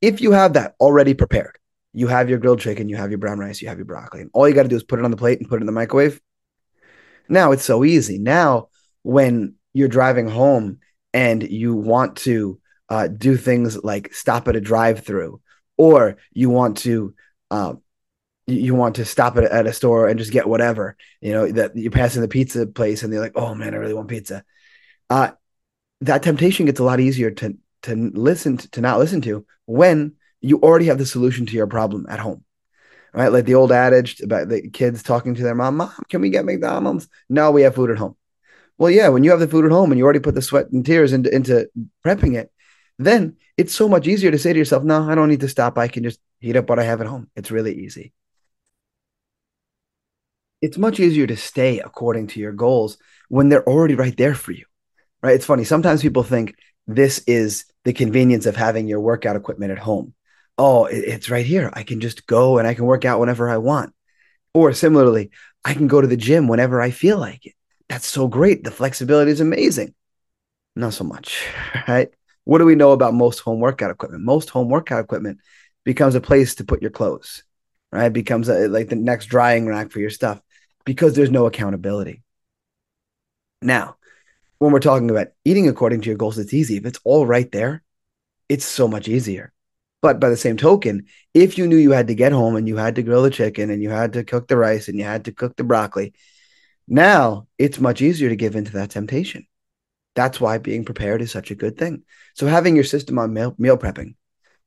If 0.00 0.20
you 0.20 0.32
have 0.32 0.52
that 0.52 0.74
already 0.78 1.14
prepared, 1.14 1.58
you 1.92 2.08
have 2.08 2.28
your 2.28 2.38
grilled 2.38 2.60
chicken, 2.60 2.88
you 2.88 2.96
have 2.96 3.10
your 3.10 3.18
brown 3.18 3.38
rice, 3.38 3.62
you 3.62 3.68
have 3.68 3.78
your 3.78 3.84
broccoli, 3.84 4.20
and 4.20 4.30
all 4.34 4.48
you 4.48 4.54
got 4.54 4.64
to 4.64 4.68
do 4.68 4.76
is 4.76 4.84
put 4.84 4.98
it 4.98 5.04
on 5.04 5.10
the 5.10 5.16
plate 5.16 5.40
and 5.40 5.48
put 5.48 5.56
it 5.56 5.62
in 5.62 5.66
the 5.66 5.72
microwave. 5.72 6.20
Now 7.28 7.52
it's 7.52 7.64
so 7.64 7.84
easy. 7.84 8.18
Now, 8.18 8.68
when 9.02 9.54
you're 9.72 9.88
driving 9.88 10.28
home 10.28 10.78
and 11.12 11.42
you 11.42 11.74
want 11.74 12.16
to 12.18 12.60
uh, 12.88 13.08
do 13.08 13.36
things 13.36 13.82
like 13.82 14.12
stop 14.12 14.48
at 14.48 14.56
a 14.56 14.60
drive-through, 14.60 15.40
or 15.78 16.16
you 16.32 16.50
want 16.50 16.78
to 16.78 17.14
uh, 17.50 17.74
you 18.46 18.74
want 18.74 18.96
to 18.96 19.04
stop 19.04 19.36
at, 19.36 19.44
at 19.44 19.66
a 19.66 19.72
store 19.72 20.06
and 20.08 20.18
just 20.18 20.32
get 20.32 20.48
whatever 20.48 20.96
you 21.20 21.32
know 21.32 21.50
that 21.50 21.74
you're 21.74 21.90
passing 21.90 22.20
the 22.20 22.28
pizza 22.28 22.66
place 22.66 23.02
and 23.02 23.12
they're 23.12 23.20
like, 23.20 23.36
oh 23.36 23.54
man, 23.54 23.74
I 23.74 23.78
really 23.78 23.94
want 23.94 24.08
pizza. 24.08 24.44
Uh, 25.08 25.30
that 26.00 26.22
temptation 26.22 26.66
gets 26.66 26.80
a 26.80 26.84
lot 26.84 27.00
easier 27.00 27.30
to 27.30 27.56
to 27.82 28.10
listen 28.14 28.56
to, 28.58 28.70
to 28.72 28.80
not 28.80 28.98
listen 28.98 29.20
to 29.22 29.46
when 29.66 30.14
you 30.40 30.60
already 30.60 30.86
have 30.86 30.98
the 30.98 31.06
solution 31.06 31.46
to 31.46 31.54
your 31.54 31.66
problem 31.66 32.06
at 32.08 32.18
home 32.18 32.44
right? 33.14 33.32
Like 33.32 33.44
the 33.44 33.54
old 33.54 33.72
adage 33.72 34.20
about 34.20 34.48
the 34.48 34.68
kids 34.68 35.02
talking 35.02 35.34
to 35.34 35.42
their 35.42 35.54
mom, 35.54 35.76
Mom, 35.76 35.92
can 36.08 36.20
we 36.20 36.30
get 36.30 36.44
McDonald's? 36.44 37.08
No, 37.28 37.50
we 37.50 37.62
have 37.62 37.74
food 37.74 37.90
at 37.90 37.96
home. 37.96 38.16
Well, 38.76 38.90
yeah, 38.90 39.08
when 39.08 39.22
you 39.22 39.30
have 39.30 39.40
the 39.40 39.48
food 39.48 39.64
at 39.64 39.70
home 39.70 39.92
and 39.92 39.98
you 39.98 40.04
already 40.04 40.18
put 40.18 40.34
the 40.34 40.42
sweat 40.42 40.70
and 40.70 40.84
tears 40.84 41.12
into, 41.12 41.32
into 41.32 41.70
prepping 42.04 42.36
it, 42.36 42.50
then 42.98 43.36
it's 43.56 43.74
so 43.74 43.88
much 43.88 44.08
easier 44.08 44.32
to 44.32 44.38
say 44.38 44.52
to 44.52 44.58
yourself, 44.58 44.82
no, 44.82 45.08
I 45.08 45.14
don't 45.14 45.28
need 45.28 45.40
to 45.40 45.48
stop. 45.48 45.78
I 45.78 45.86
can 45.86 46.02
just 46.02 46.18
heat 46.40 46.56
up 46.56 46.68
what 46.68 46.80
I 46.80 46.84
have 46.84 47.00
at 47.00 47.06
home. 47.06 47.30
It's 47.36 47.52
really 47.52 47.74
easy. 47.84 48.12
It's 50.60 50.78
much 50.78 51.00
easier 51.00 51.26
to 51.26 51.36
stay 51.36 51.80
according 51.80 52.28
to 52.28 52.40
your 52.40 52.52
goals 52.52 52.98
when 53.28 53.48
they're 53.48 53.68
already 53.68 53.94
right 53.94 54.16
there 54.16 54.34
for 54.34 54.52
you, 54.52 54.64
right? 55.22 55.34
It's 55.34 55.46
funny. 55.46 55.64
Sometimes 55.64 56.02
people 56.02 56.22
think 56.22 56.54
this 56.86 57.22
is 57.26 57.66
the 57.84 57.92
convenience 57.92 58.46
of 58.46 58.56
having 58.56 58.86
your 58.86 59.00
workout 59.00 59.36
equipment 59.36 59.72
at 59.72 59.78
home. 59.78 60.14
Oh, 60.56 60.86
it's 60.86 61.30
right 61.30 61.44
here. 61.44 61.70
I 61.72 61.82
can 61.82 62.00
just 62.00 62.26
go 62.26 62.58
and 62.58 62.66
I 62.66 62.74
can 62.74 62.84
work 62.84 63.04
out 63.04 63.20
whenever 63.20 63.48
I 63.48 63.58
want. 63.58 63.92
Or 64.54 64.72
similarly, 64.72 65.30
I 65.64 65.74
can 65.74 65.88
go 65.88 66.00
to 66.00 66.06
the 66.06 66.16
gym 66.16 66.46
whenever 66.46 66.80
I 66.80 66.90
feel 66.90 67.18
like 67.18 67.44
it. 67.44 67.54
That's 67.88 68.06
so 68.06 68.28
great. 68.28 68.64
The 68.64 68.70
flexibility 68.70 69.30
is 69.30 69.40
amazing. 69.40 69.94
Not 70.76 70.94
so 70.94 71.04
much, 71.04 71.46
right? 71.88 72.08
What 72.44 72.58
do 72.58 72.64
we 72.64 72.74
know 72.74 72.92
about 72.92 73.14
most 73.14 73.40
home 73.40 73.60
workout 73.60 73.90
equipment? 73.90 74.22
Most 74.22 74.50
home 74.50 74.68
workout 74.68 75.02
equipment 75.02 75.38
becomes 75.84 76.14
a 76.14 76.20
place 76.20 76.54
to 76.56 76.64
put 76.64 76.82
your 76.82 76.90
clothes, 76.90 77.42
right? 77.94 78.06
It 78.06 78.12
becomes 78.12 78.48
a, 78.48 78.68
like 78.68 78.88
the 78.88 78.96
next 78.96 79.26
drying 79.26 79.66
rack 79.66 79.90
for 79.90 80.00
your 80.00 80.10
stuff 80.10 80.40
because 80.84 81.14
there's 81.14 81.30
no 81.30 81.46
accountability. 81.46 82.22
Now, 83.62 83.96
when 84.58 84.72
we're 84.72 84.80
talking 84.80 85.10
about 85.10 85.28
eating 85.44 85.68
according 85.68 86.02
to 86.02 86.08
your 86.08 86.18
goals, 86.18 86.38
it's 86.38 86.54
easy. 86.54 86.76
If 86.76 86.86
it's 86.86 87.00
all 87.04 87.26
right 87.26 87.50
there, 87.50 87.82
it's 88.48 88.64
so 88.64 88.88
much 88.88 89.08
easier. 89.08 89.52
But 90.02 90.20
by 90.20 90.28
the 90.28 90.36
same 90.36 90.56
token, 90.56 91.06
if 91.32 91.56
you 91.56 91.66
knew 91.66 91.76
you 91.76 91.92
had 91.92 92.08
to 92.08 92.14
get 92.14 92.32
home 92.32 92.56
and 92.56 92.68
you 92.68 92.76
had 92.76 92.96
to 92.96 93.02
grill 93.02 93.22
the 93.22 93.30
chicken 93.30 93.70
and 93.70 93.82
you 93.82 93.88
had 93.88 94.12
to 94.14 94.24
cook 94.24 94.48
the 94.48 94.56
rice 94.56 94.88
and 94.88 94.98
you 94.98 95.04
had 95.04 95.24
to 95.24 95.32
cook 95.32 95.56
the 95.56 95.64
broccoli, 95.64 96.12
now 96.86 97.46
it's 97.56 97.80
much 97.80 98.02
easier 98.02 98.28
to 98.28 98.36
give 98.36 98.56
into 98.56 98.72
that 98.72 98.90
temptation. 98.90 99.46
That's 100.14 100.40
why 100.40 100.58
being 100.58 100.84
prepared 100.84 101.22
is 101.22 101.32
such 101.32 101.50
a 101.50 101.54
good 101.54 101.78
thing. 101.78 102.02
So 102.34 102.46
having 102.46 102.74
your 102.74 102.84
system 102.84 103.18
on 103.18 103.32
meal, 103.32 103.54
meal 103.56 103.78
prepping, 103.78 104.14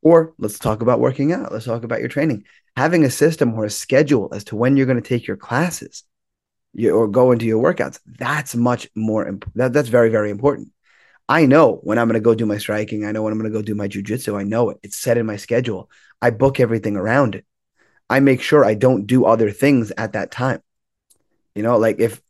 or 0.02 0.34
let's 0.38 0.60
talk 0.60 0.82
about 0.82 1.00
working 1.00 1.32
out. 1.32 1.52
Let's 1.52 1.66
talk 1.66 1.84
about 1.84 2.00
your 2.00 2.10
training. 2.10 2.46
Having 2.76 3.04
a 3.04 3.10
system 3.10 3.54
or 3.54 3.66
a 3.66 3.70
schedule 3.70 4.30
as 4.34 4.44
to 4.46 4.56
when 4.56 4.78
you're 4.78 4.86
going 4.86 5.02
to 5.02 5.08
take 5.08 5.28
your 5.28 5.38
classes 5.38 6.04
or 6.86 7.08
go 7.08 7.32
into 7.32 7.46
your 7.46 7.64
workouts. 7.64 8.00
That's 8.06 8.56
much 8.56 8.88
more. 8.96 9.40
That, 9.56 9.74
that's 9.74 9.90
very, 9.90 10.10
very 10.10 10.30
important. 10.30 10.72
I 11.30 11.46
know 11.46 11.80
when 11.84 11.98
I'm 11.98 12.08
going 12.08 12.14
to 12.14 12.24
go 12.24 12.36
do 12.36 12.46
my 12.46 12.58
striking. 12.58 13.06
I 13.06 13.12
know 13.12 13.24
when 13.24 13.34
I'm 13.34 13.40
going 13.40 13.52
to 13.52 13.58
go 13.58 13.64
do 13.64 13.76
my 13.76 13.88
jujitsu. 13.88 14.40
I 14.40 14.44
know 14.44 14.70
it. 14.70 14.78
It's 14.84 14.98
set 14.98 15.18
in 15.18 15.26
my 15.26 15.36
schedule. 15.36 15.90
I 16.22 16.30
book 16.30 16.60
everything 16.60 16.96
around 16.96 17.36
it. 17.36 17.46
I 18.10 18.22
make 18.22 18.42
sure 18.42 18.64
I 18.64 18.76
don't 18.76 19.08
do 19.08 19.26
other 19.26 19.52
things 19.52 19.92
at 19.98 20.14
that 20.14 20.32
time. 20.32 20.62
You 21.56 21.64
know, 21.64 21.78
like 21.78 22.00
if 22.00 22.22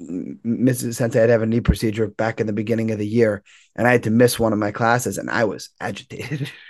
Mrs. 0.00 0.94
Sensei 0.94 1.20
had 1.20 1.30
have 1.30 1.42
a 1.42 1.46
knee 1.46 1.60
procedure 1.60 2.06
back 2.08 2.40
in 2.40 2.46
the 2.46 2.52
beginning 2.52 2.90
of 2.90 2.98
the 2.98 3.06
year, 3.06 3.42
and 3.76 3.86
I 3.86 3.92
had 3.92 4.04
to 4.04 4.10
miss 4.10 4.38
one 4.38 4.52
of 4.52 4.58
my 4.58 4.72
classes, 4.72 5.18
and 5.18 5.30
I 5.30 5.44
was 5.44 5.70
agitated. 5.80 6.50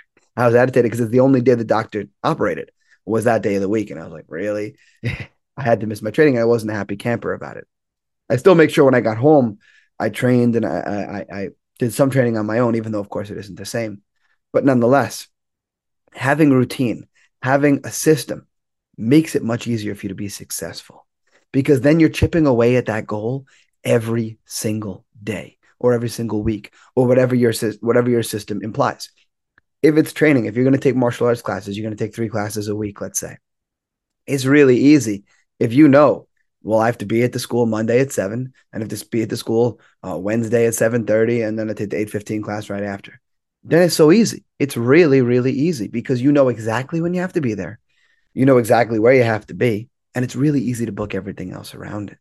I 0.41 0.45
was 0.45 0.55
agitated 0.55 0.85
because 0.85 0.99
it's 0.99 1.11
the 1.11 1.19
only 1.19 1.41
day 1.41 1.55
the 1.55 1.63
doctor 1.63 2.05
operated 2.23 2.71
was 3.05 3.25
that 3.25 3.41
day 3.41 3.55
of 3.55 3.61
the 3.61 3.69
week, 3.69 3.91
and 3.91 3.99
I 3.99 4.03
was 4.03 4.13
like, 4.13 4.25
really? 4.27 4.75
I 5.03 5.63
had 5.63 5.81
to 5.81 5.87
miss 5.87 6.01
my 6.01 6.11
training. 6.11 6.39
I 6.39 6.45
wasn't 6.45 6.71
a 6.71 6.75
happy 6.75 6.95
camper 6.95 7.33
about 7.33 7.57
it. 7.57 7.67
I 8.29 8.37
still 8.37 8.55
make 8.55 8.69
sure 8.69 8.85
when 8.85 8.95
I 8.95 9.01
got 9.01 9.17
home, 9.17 9.59
I 9.99 10.09
trained 10.09 10.55
and 10.55 10.65
I, 10.65 11.25
I, 11.29 11.37
I 11.37 11.49
did 11.77 11.93
some 11.93 12.09
training 12.09 12.37
on 12.37 12.45
my 12.45 12.59
own, 12.59 12.75
even 12.75 12.91
though 12.91 12.99
of 12.99 13.09
course 13.09 13.29
it 13.29 13.37
isn't 13.37 13.57
the 13.57 13.65
same. 13.65 14.01
But 14.53 14.65
nonetheless, 14.65 15.27
having 16.13 16.51
routine, 16.51 17.07
having 17.41 17.81
a 17.83 17.91
system 17.91 18.47
makes 18.97 19.35
it 19.35 19.43
much 19.43 19.67
easier 19.67 19.95
for 19.95 20.05
you 20.05 20.09
to 20.09 20.15
be 20.15 20.29
successful 20.29 21.05
because 21.51 21.81
then 21.81 21.99
you're 21.99 22.09
chipping 22.09 22.47
away 22.47 22.77
at 22.77 22.85
that 22.85 23.05
goal 23.05 23.45
every 23.83 24.37
single 24.45 25.05
day 25.21 25.57
or 25.79 25.93
every 25.93 26.09
single 26.09 26.43
week 26.43 26.73
or 26.95 27.07
whatever 27.07 27.35
your 27.35 27.53
whatever 27.81 28.09
your 28.09 28.23
system 28.23 28.61
implies. 28.63 29.09
If 29.81 29.97
it's 29.97 30.13
training, 30.13 30.45
if 30.45 30.55
you're 30.55 30.63
going 30.63 30.75
to 30.75 30.79
take 30.79 30.95
martial 30.95 31.27
arts 31.27 31.41
classes, 31.41 31.77
you're 31.77 31.85
going 31.85 31.97
to 31.97 32.03
take 32.03 32.15
3 32.15 32.29
classes 32.29 32.67
a 32.67 32.75
week, 32.75 33.01
let's 33.01 33.19
say. 33.19 33.37
It's 34.27 34.45
really 34.45 34.77
easy 34.77 35.23
if 35.59 35.73
you 35.73 35.87
know 35.87 36.27
well, 36.63 36.79
I 36.79 36.85
have 36.85 36.99
to 36.99 37.05
be 37.05 37.23
at 37.23 37.31
the 37.31 37.39
school 37.39 37.65
Monday 37.65 37.99
at 38.01 38.11
seven, 38.11 38.53
and 38.71 38.83
I 38.83 38.85
have 38.85 38.99
to 38.99 39.05
be 39.07 39.23
at 39.23 39.29
the 39.29 39.37
school 39.37 39.79
uh, 40.07 40.17
Wednesday 40.17 40.67
at 40.67 40.75
seven 40.75 41.05
thirty, 41.05 41.41
and 41.41 41.57
then 41.57 41.69
I 41.69 41.73
take 41.73 41.89
the 41.89 41.97
eight 41.97 42.09
fifteen 42.09 42.41
class 42.41 42.69
right 42.69 42.83
after. 42.83 43.19
Then 43.63 43.83
it's 43.83 43.95
so 43.95 44.11
easy. 44.11 44.43
It's 44.59 44.77
really, 44.77 45.21
really 45.21 45.51
easy 45.51 45.87
because 45.87 46.21
you 46.21 46.31
know 46.31 46.49
exactly 46.49 47.01
when 47.01 47.13
you 47.13 47.21
have 47.21 47.33
to 47.33 47.41
be 47.41 47.53
there, 47.53 47.79
you 48.33 48.45
know 48.45 48.57
exactly 48.57 48.99
where 48.99 49.13
you 49.13 49.23
have 49.23 49.45
to 49.47 49.53
be, 49.53 49.89
and 50.13 50.23
it's 50.23 50.35
really 50.35 50.61
easy 50.61 50.85
to 50.85 50.91
book 50.91 51.15
everything 51.15 51.51
else 51.51 51.73
around 51.73 52.11
it. 52.11 52.17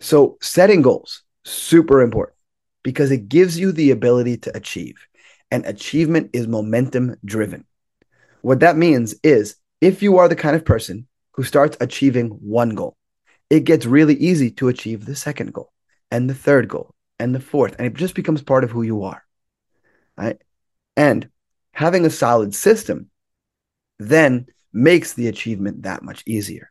So 0.00 0.38
setting 0.40 0.82
goals 0.82 1.22
super 1.44 2.02
important 2.02 2.36
because 2.82 3.10
it 3.10 3.28
gives 3.28 3.58
you 3.58 3.72
the 3.72 3.90
ability 3.90 4.38
to 4.38 4.56
achieve, 4.56 5.06
and 5.54 5.64
achievement 5.64 6.30
is 6.32 6.46
momentum 6.48 7.14
driven. 7.24 7.64
What 8.42 8.60
that 8.60 8.76
means 8.76 9.14
is 9.22 9.56
if 9.80 10.02
you 10.02 10.18
are 10.18 10.28
the 10.28 10.36
kind 10.36 10.56
of 10.56 10.64
person 10.64 11.06
who 11.32 11.44
starts 11.44 11.76
achieving 11.80 12.28
one 12.28 12.74
goal 12.74 12.96
it 13.50 13.60
gets 13.60 13.86
really 13.86 14.14
easy 14.14 14.50
to 14.50 14.68
achieve 14.68 15.04
the 15.04 15.14
second 15.14 15.52
goal 15.52 15.72
and 16.10 16.28
the 16.28 16.34
third 16.34 16.68
goal 16.68 16.94
and 17.18 17.34
the 17.34 17.40
fourth. 17.40 17.76
And 17.78 17.86
it 17.86 17.94
just 17.94 18.14
becomes 18.14 18.42
part 18.42 18.64
of 18.64 18.70
who 18.70 18.82
you 18.82 19.04
are. 19.04 19.22
Right. 20.16 20.40
And 20.96 21.28
having 21.72 22.04
a 22.04 22.10
solid 22.10 22.54
system 22.54 23.10
then 23.98 24.46
makes 24.72 25.12
the 25.12 25.28
achievement 25.28 25.82
that 25.82 26.02
much 26.02 26.22
easier. 26.26 26.70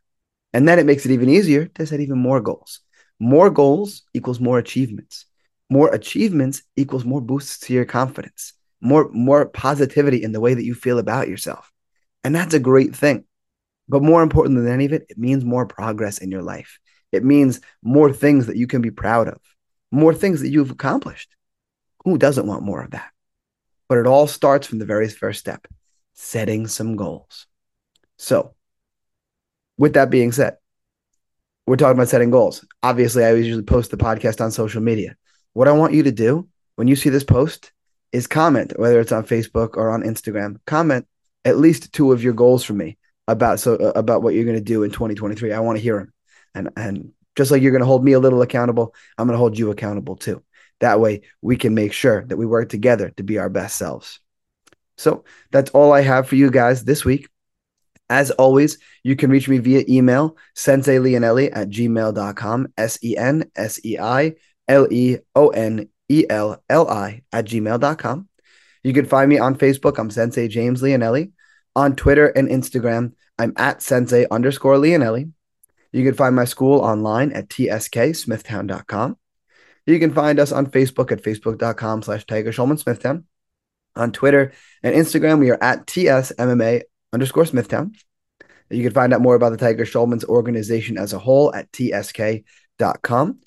And 0.54 0.68
then 0.68 0.78
it 0.80 0.86
makes 0.86 1.06
it 1.06 1.12
even 1.12 1.30
easier 1.30 1.66
to 1.68 1.86
set 1.86 2.00
even 2.00 2.18
more 2.18 2.42
goals. 2.42 2.82
More 3.20 3.50
goals 3.50 4.04
equals 4.14 4.40
more 4.40 4.60
achievements. 4.60 5.26
More 5.70 5.90
achievements 5.90 6.64
equals 6.76 7.06
more 7.06 7.22
boosts 7.22 7.60
to 7.68 7.74
your 7.74 7.86
confidence, 7.86 8.54
more, 8.84 9.10
more 9.12 9.46
positivity 9.46 10.22
in 10.22 10.34
the 10.34 10.40
way 10.40 10.54
that 10.54 10.66
you 10.66 10.76
feel 10.76 11.00
about 11.00 11.30
yourself. 11.30 11.72
And 12.24 12.36
that's 12.36 12.54
a 12.54 12.60
great 12.60 12.96
thing. 12.96 13.24
But 13.88 14.04
more 14.04 14.22
important 14.22 14.58
than 14.58 14.68
any 14.68 14.86
of 14.86 14.94
it, 14.94 15.06
it 15.10 15.18
means 15.18 15.44
more 15.44 15.66
progress 15.66 16.18
in 16.18 16.32
your 16.32 16.42
life. 16.42 16.80
It 17.12 17.24
means 17.24 17.62
more 17.82 18.12
things 18.12 18.48
that 18.48 18.58
you 18.58 18.68
can 18.68 18.82
be 18.82 18.92
proud 18.92 19.28
of, 19.28 19.40
more 19.92 20.14
things 20.14 20.42
that 20.42 20.50
you've 20.50 20.72
accomplished. 20.72 21.30
Who 22.04 22.18
doesn't 22.18 22.48
want 22.48 22.64
more 22.64 22.82
of 22.82 22.92
that? 22.92 23.12
But 23.88 24.00
it 24.00 24.08
all 24.08 24.28
starts 24.28 24.68
from 24.68 24.80
the 24.80 24.86
very 24.86 25.10
first 25.10 25.40
step 25.40 25.68
setting 26.14 26.68
some 26.68 26.96
goals. 26.96 27.48
So, 28.18 28.54
with 29.78 29.94
that 29.94 30.10
being 30.10 30.32
said, 30.32 30.58
we're 31.66 31.78
talking 31.78 31.98
about 31.98 32.10
setting 32.10 32.30
goals. 32.30 32.66
Obviously, 32.82 33.24
I 33.24 33.30
always 33.30 33.46
usually 33.46 33.64
post 33.64 33.92
the 33.92 33.98
podcast 33.98 34.42
on 34.42 34.52
social 34.52 34.82
media. 34.82 35.16
What 35.54 35.68
I 35.68 35.72
want 35.72 35.94
you 35.94 36.04
to 36.04 36.12
do 36.12 36.48
when 36.76 36.88
you 36.88 36.96
see 36.96 37.10
this 37.10 37.24
post 37.24 37.72
is 38.14 38.28
comment, 38.28 38.78
whether 38.78 39.02
it's 39.02 39.12
on 39.12 39.26
Facebook 39.26 39.76
or 39.76 39.90
on 39.90 40.04
Instagram, 40.04 40.58
comment 40.66 41.06
at 41.44 41.58
least 41.58 41.92
two 41.92 42.14
of 42.14 42.24
your 42.24 42.34
goals 42.34 42.64
for 42.64 42.74
me 42.74 42.98
about 43.28 43.60
so 43.60 43.76
uh, 43.76 43.92
about 43.96 44.22
what 44.22 44.34
you're 44.34 44.46
going 44.46 44.56
to 44.56 44.64
do 44.64 44.84
in 44.84 44.92
2023. 44.92 45.52
I 45.52 45.60
want 45.60 45.78
to 45.78 45.84
hear 45.84 45.98
them, 45.98 46.14
and 46.56 46.70
and 46.78 47.12
just 47.36 47.52
like 47.52 47.62
you're 47.62 47.72
going 47.72 47.82
to 47.82 47.88
hold 47.88 48.04
me 48.04 48.14
a 48.14 48.20
little 48.20 48.42
accountable, 48.42 48.94
I'm 49.18 49.28
going 49.28 49.34
to 49.34 49.40
hold 49.40 49.58
you 49.58 49.72
accountable 49.72 50.16
too. 50.16 50.44
That 50.80 51.00
way, 51.00 51.22
we 51.42 51.58
can 51.58 51.74
make 51.74 51.94
sure 51.94 52.24
that 52.26 52.38
we 52.38 52.46
work 52.46 52.70
together 52.70 53.10
to 53.18 53.24
be 53.24 53.40
our 53.40 53.50
best 53.50 53.78
selves. 53.78 54.20
So 54.98 55.24
that's 55.52 55.72
all 55.72 55.92
I 55.92 56.02
have 56.02 56.28
for 56.28 56.36
you 56.36 56.52
guys 56.52 56.84
this 56.84 57.04
week. 57.04 57.28
As 58.10 58.32
always, 58.32 58.78
you 59.02 59.16
can 59.16 59.32
reach 59.32 59.50
me 59.50 59.58
via 59.58 59.84
email, 59.90 60.38
sensei 60.56 60.98
leonelli 60.98 61.50
at 61.52 61.70
gmail.com, 61.70 62.68
S 62.78 63.00
E 63.04 63.18
N 63.18 63.50
S 63.56 63.80
E 63.84 63.98
I 63.98 64.36
L 64.68 64.88
E 64.92 65.18
O 65.36 65.50
N 65.50 65.90
E 66.14 66.26
L 66.30 66.62
L 66.70 66.90
I 66.90 67.24
at 67.32 67.46
gmail.com. 67.46 68.30
You 68.84 68.94
can 68.94 69.06
find 69.06 69.30
me 69.30 69.40
on 69.40 69.56
Facebook. 69.56 69.98
I'm 69.98 70.12
Sensei 70.12 70.48
James 70.48 70.82
Leonelli. 70.82 71.32
On 71.76 71.96
Twitter 71.96 72.28
and 72.28 72.48
Instagram, 72.50 73.14
I'm 73.40 73.54
at 73.58 73.82
sensei 73.82 74.28
underscore 74.30 74.76
Leonelli. 74.76 75.32
You 75.92 76.04
can 76.04 76.14
find 76.14 76.36
my 76.36 76.46
school 76.46 76.82
online 76.82 77.32
at 77.32 77.50
tsksmithtown.com. 77.50 79.18
You 79.88 80.00
can 80.00 80.14
find 80.14 80.40
us 80.40 80.52
on 80.52 80.68
Facebook 80.68 81.12
at 81.12 81.24
facebook.com 81.24 82.04
slash 82.04 82.26
Tiger 82.26 82.52
Schulman 82.52 82.80
Smithtown. 82.80 83.26
On 83.96 84.12
Twitter 84.12 84.54
and 84.82 84.96
Instagram, 84.96 85.40
we 85.40 85.50
are 85.50 85.62
at 85.62 85.86
tsmma 85.88 86.82
underscore 87.12 87.46
Smithtown. 87.46 87.94
You 88.70 88.84
can 88.84 88.94
find 88.94 89.14
out 89.14 89.22
more 89.22 89.36
about 89.36 89.52
the 89.52 89.58
Tiger 89.58 89.86
Schulman's 89.86 90.26
organization 90.26 90.98
as 90.98 91.14
a 91.14 91.20
whole 91.20 91.54
at 91.54 91.72
tsk.com. 91.72 93.40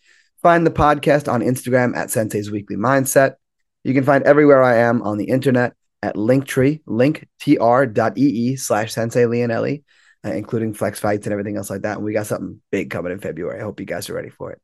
Find 0.47 0.65
the 0.65 0.71
podcast 0.71 1.27
on 1.27 1.41
Instagram 1.41 1.97
at 1.97 2.13
Sensei's 2.13 2.53
Weekly 2.53 2.77
Mindset. 2.77 3.35
You 3.83 3.93
can 3.93 4.05
find 4.05 4.23
everywhere 4.23 4.63
I 4.63 4.77
am 4.77 5.03
on 5.03 5.19
the 5.19 5.25
internet 5.25 5.73
at 6.05 6.15
linktree, 6.15 6.85
linktr.ee 6.85 8.55
slash 8.55 8.93
sensei 8.93 9.25
Leonelli, 9.25 9.83
uh, 10.25 10.31
including 10.31 10.73
flex 10.73 11.01
fights 11.01 11.27
and 11.27 11.33
everything 11.33 11.57
else 11.57 11.69
like 11.69 11.83
that. 11.83 11.97
And 11.97 12.05
we 12.05 12.13
got 12.13 12.29
something 12.29 12.61
big 12.71 12.91
coming 12.91 13.11
in 13.11 13.19
February. 13.19 13.59
I 13.59 13.65
hope 13.65 13.81
you 13.81 13.87
guys 13.87 14.09
are 14.09 14.15
ready 14.15 14.29
for 14.29 14.53
it. 14.53 14.61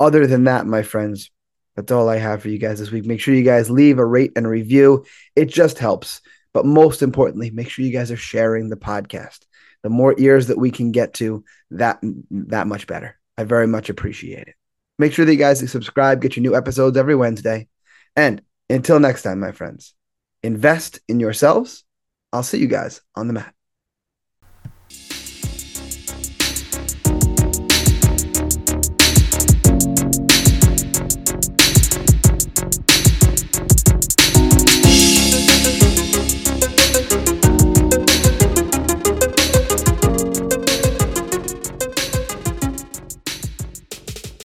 Other 0.00 0.26
than 0.26 0.42
that, 0.42 0.66
my 0.66 0.82
friends, 0.82 1.30
that's 1.76 1.92
all 1.92 2.08
I 2.08 2.16
have 2.16 2.42
for 2.42 2.48
you 2.48 2.58
guys 2.58 2.80
this 2.80 2.90
week. 2.90 3.06
Make 3.06 3.20
sure 3.20 3.32
you 3.32 3.44
guys 3.44 3.70
leave 3.70 4.00
a 4.00 4.04
rate 4.04 4.32
and 4.34 4.48
review. 4.48 5.04
It 5.36 5.44
just 5.44 5.78
helps. 5.78 6.20
But 6.52 6.66
most 6.66 7.00
importantly, 7.00 7.52
make 7.52 7.70
sure 7.70 7.84
you 7.84 7.92
guys 7.92 8.10
are 8.10 8.16
sharing 8.16 8.70
the 8.70 8.76
podcast. 8.76 9.38
The 9.84 9.88
more 9.88 10.16
ears 10.18 10.48
that 10.48 10.58
we 10.58 10.72
can 10.72 10.90
get 10.90 11.14
to, 11.14 11.44
that 11.70 12.00
that 12.32 12.66
much 12.66 12.88
better. 12.88 13.16
I 13.38 13.44
very 13.44 13.68
much 13.68 13.88
appreciate 13.88 14.48
it. 14.48 14.56
Make 14.98 15.12
sure 15.12 15.24
that 15.24 15.32
you 15.32 15.38
guys 15.38 15.68
subscribe, 15.70 16.22
get 16.22 16.36
your 16.36 16.42
new 16.42 16.56
episodes 16.56 16.96
every 16.96 17.14
Wednesday. 17.14 17.68
And 18.14 18.42
until 18.70 18.98
next 18.98 19.22
time, 19.22 19.40
my 19.40 19.52
friends, 19.52 19.94
invest 20.42 21.00
in 21.08 21.20
yourselves. 21.20 21.84
I'll 22.32 22.42
see 22.42 22.58
you 22.58 22.68
guys 22.68 23.00
on 23.14 23.26
the 23.26 23.34
mat. 23.34 23.55